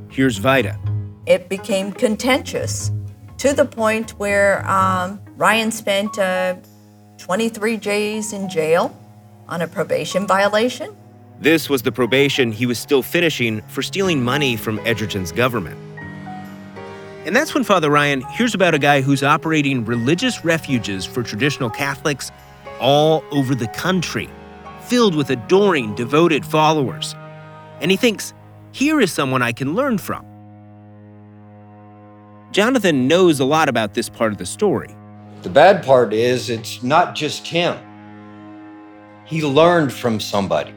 Here's 0.10 0.38
Vida. 0.38 0.80
It 1.26 1.50
became 1.50 1.92
contentious 1.92 2.92
to 3.38 3.54
the 3.54 3.66
point 3.66 4.12
where 4.12 4.68
um, 4.70 5.20
Ryan 5.36 5.72
spent 5.72 6.18
uh, 6.18 6.56
23 7.18 7.78
days 7.78 8.34
in 8.34 8.50
jail 8.50 8.98
on 9.48 9.62
a 9.62 9.68
probation 9.68 10.26
violation. 10.26 10.96
This 11.40 11.70
was 11.70 11.82
the 11.82 11.92
probation 11.92 12.52
he 12.52 12.66
was 12.66 12.80
still 12.80 13.02
finishing 13.02 13.62
for 13.64 13.82
stealing 13.82 14.24
money 14.24 14.56
from 14.56 14.80
Edgerton's 14.80 15.34
government. 15.34 15.78
And 17.26 17.36
that's 17.36 17.54
when 17.54 17.64
Father 17.64 17.90
Ryan 17.90 18.22
hears 18.22 18.54
about 18.54 18.74
a 18.74 18.80
guy 18.80 19.02
who's 19.02 19.22
operating 19.22 19.84
religious 19.84 20.46
refuges 20.46 21.06
for 21.06 21.24
traditional 21.24 21.70
Catholics 21.70 22.32
all 22.80 23.24
over 23.32 23.54
the 23.54 23.68
country, 23.68 24.30
filled 24.82 25.16
with 25.16 25.30
adoring, 25.30 25.94
devoted 25.96 26.46
followers. 26.46 27.16
And 27.82 27.92
he 27.92 27.98
thinks, 27.98 28.34
here 28.72 29.02
is 29.02 29.12
someone 29.12 29.42
I 29.42 29.52
can 29.52 29.76
learn 29.76 29.98
from. 29.98 30.26
Jonathan 32.52 33.08
knows 33.08 33.42
a 33.42 33.46
lot 33.46 33.68
about 33.68 33.94
this 33.94 34.08
part 34.08 34.32
of 34.32 34.38
the 34.38 34.46
story. 34.46 34.96
The 35.42 35.50
bad 35.50 35.84
part 35.84 36.14
is 36.14 36.50
it's 36.50 36.82
not 36.82 37.16
just 37.16 37.46
him. 37.46 37.78
He 39.26 39.42
learned 39.42 39.92
from 39.92 40.20
somebody. 40.20 40.74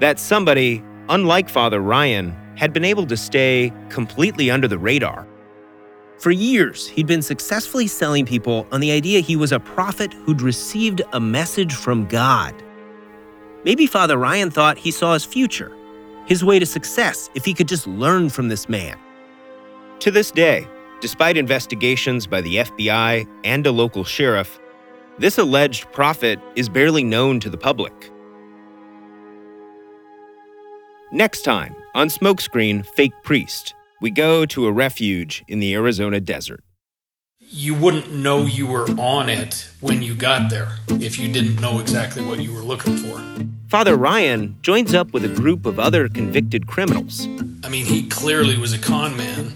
That 0.00 0.18
somebody, 0.18 0.82
unlike 1.08 1.48
Father 1.48 1.80
Ryan, 1.80 2.36
had 2.56 2.72
been 2.72 2.84
able 2.84 3.06
to 3.06 3.16
stay 3.16 3.72
completely 3.88 4.50
under 4.50 4.68
the 4.68 4.78
radar. 4.78 5.26
For 6.18 6.30
years, 6.30 6.88
he'd 6.88 7.06
been 7.06 7.22
successfully 7.22 7.86
selling 7.86 8.24
people 8.24 8.66
on 8.72 8.80
the 8.80 8.90
idea 8.90 9.20
he 9.20 9.36
was 9.36 9.52
a 9.52 9.60
prophet 9.60 10.14
who'd 10.14 10.40
received 10.40 11.02
a 11.12 11.20
message 11.20 11.74
from 11.74 12.06
God. 12.06 12.54
Maybe 13.64 13.86
Father 13.86 14.16
Ryan 14.16 14.50
thought 14.50 14.78
he 14.78 14.90
saw 14.90 15.12
his 15.12 15.24
future, 15.24 15.76
his 16.26 16.42
way 16.42 16.58
to 16.58 16.66
success, 16.66 17.28
if 17.34 17.44
he 17.44 17.52
could 17.52 17.68
just 17.68 17.86
learn 17.86 18.30
from 18.30 18.48
this 18.48 18.68
man. 18.68 18.98
To 20.00 20.10
this 20.10 20.30
day, 20.30 20.66
despite 21.00 21.36
investigations 21.36 22.26
by 22.26 22.40
the 22.40 22.56
FBI 22.56 23.26
and 23.44 23.66
a 23.66 23.72
local 23.72 24.04
sheriff, 24.04 24.58
this 25.18 25.38
alleged 25.38 25.90
prophet 25.92 26.38
is 26.54 26.68
barely 26.68 27.04
known 27.04 27.40
to 27.40 27.50
the 27.50 27.58
public. 27.58 28.10
Next 31.12 31.42
time 31.42 31.76
on 31.94 32.10
Smoke 32.10 32.40
Screen 32.40 32.82
Fake 32.82 33.12
Priest, 33.22 33.74
we 34.00 34.10
go 34.10 34.44
to 34.46 34.66
a 34.66 34.72
refuge 34.72 35.44
in 35.46 35.60
the 35.60 35.72
Arizona 35.72 36.18
desert. 36.18 36.64
You 37.38 37.76
wouldn't 37.76 38.12
know 38.12 38.44
you 38.44 38.66
were 38.66 38.90
on 38.98 39.28
it 39.28 39.70
when 39.80 40.02
you 40.02 40.16
got 40.16 40.50
there 40.50 40.78
if 40.88 41.16
you 41.16 41.32
didn't 41.32 41.60
know 41.60 41.78
exactly 41.78 42.24
what 42.24 42.40
you 42.40 42.52
were 42.52 42.60
looking 42.60 42.96
for. 42.96 43.22
Father 43.68 43.94
Ryan 43.94 44.56
joins 44.62 44.94
up 44.94 45.12
with 45.12 45.24
a 45.24 45.28
group 45.28 45.64
of 45.64 45.78
other 45.78 46.08
convicted 46.08 46.66
criminals. 46.66 47.28
I 47.62 47.68
mean, 47.68 47.86
he 47.86 48.08
clearly 48.08 48.58
was 48.58 48.72
a 48.72 48.78
con 48.78 49.16
man. 49.16 49.54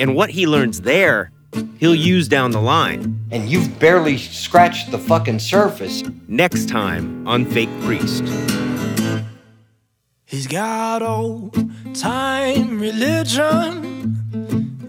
And 0.00 0.16
what 0.16 0.30
he 0.30 0.44
learns 0.44 0.80
there, 0.80 1.30
he'll 1.78 1.94
use 1.94 2.26
down 2.26 2.50
the 2.50 2.60
line. 2.60 3.24
And 3.30 3.48
you've 3.48 3.78
barely 3.78 4.18
scratched 4.18 4.90
the 4.90 4.98
fucking 4.98 5.38
surface. 5.38 6.02
Next 6.26 6.68
time 6.68 7.28
on 7.28 7.44
Fake 7.46 7.70
Priest. 7.82 8.24
He's 10.26 10.46
got 10.46 11.02
old 11.02 11.54
time 11.94 12.80
religion. 12.80 14.16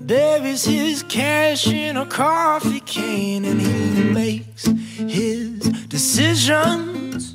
Buries 0.06 0.64
his 0.64 1.04
cash 1.04 1.68
in 1.68 1.98
a 1.98 2.06
coffee 2.06 2.80
can 2.80 3.44
and 3.44 3.60
he 3.60 4.04
makes 4.14 4.66
his 4.66 5.60
decisions 5.88 7.34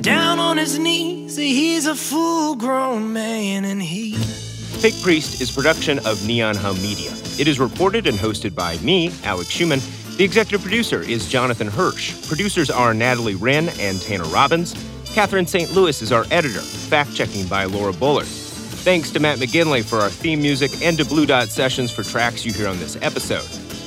down 0.00 0.38
on 0.38 0.56
his 0.56 0.78
knees. 0.78 1.36
He's 1.36 1.86
a 1.86 1.96
full 1.96 2.54
grown 2.54 3.12
man 3.12 3.64
and 3.64 3.82
he. 3.82 4.14
Fake 4.14 5.00
Priest 5.02 5.40
is 5.40 5.50
production 5.50 5.98
of 6.06 6.24
Neon 6.26 6.54
Hum 6.54 6.80
Media. 6.82 7.10
It 7.38 7.48
is 7.48 7.58
reported 7.58 8.06
and 8.06 8.16
hosted 8.16 8.54
by 8.54 8.78
me, 8.78 9.10
Alex 9.24 9.50
Schumann. 9.50 9.80
The 10.18 10.24
executive 10.24 10.62
producer 10.62 11.00
is 11.00 11.28
Jonathan 11.28 11.66
Hirsch. 11.66 12.28
Producers 12.28 12.70
are 12.70 12.94
Natalie 12.94 13.34
Wren 13.34 13.70
and 13.80 14.00
Tanner 14.00 14.24
Robbins. 14.24 14.74
Catherine 15.14 15.46
St. 15.46 15.70
Louis 15.70 16.02
is 16.02 16.10
our 16.10 16.24
editor, 16.32 16.58
fact 16.60 17.14
checking 17.14 17.46
by 17.46 17.66
Laura 17.66 17.92
Bullard. 17.92 18.26
Thanks 18.26 19.12
to 19.12 19.20
Matt 19.20 19.38
McGinley 19.38 19.84
for 19.84 20.00
our 20.00 20.10
theme 20.10 20.42
music 20.42 20.82
and 20.82 20.98
to 20.98 21.04
Blue 21.04 21.24
Dot 21.24 21.46
Sessions 21.48 21.92
for 21.92 22.02
tracks 22.02 22.44
you 22.44 22.52
hear 22.52 22.66
on 22.66 22.80
this 22.80 22.96
episode. 23.00 23.44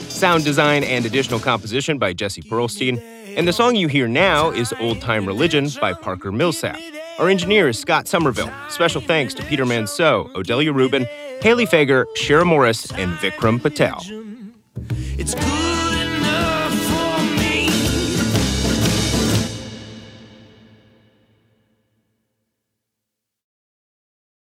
Sound 0.09 0.45
design 0.45 0.85
and 0.85 1.05
additional 1.05 1.41
composition 1.41 1.97
by 1.97 2.13
Jesse 2.13 2.41
Perlstein. 2.41 3.03
And 3.35 3.45
the 3.45 3.51
song 3.51 3.75
you 3.75 3.89
hear 3.89 4.07
now 4.07 4.51
is 4.51 4.73
Old 4.79 5.01
Time 5.01 5.25
Religion 5.25 5.67
by 5.81 5.91
Parker 5.91 6.31
Millsap. 6.31 6.79
Our 7.19 7.27
engineer 7.27 7.67
is 7.67 7.77
Scott 7.77 8.07
Somerville. 8.07 8.51
Special 8.69 9.01
thanks 9.01 9.33
to 9.33 9.43
Peter 9.43 9.65
Manseau, 9.65 10.31
Odelia 10.31 10.73
Rubin, 10.73 11.05
Haley 11.41 11.65
Fager, 11.65 12.05
Shara 12.15 12.45
Morris, 12.45 12.89
and 12.93 13.11
Vikram 13.17 13.61
Patel. 13.61 14.01
It's 15.17 15.35
good. 15.35 15.76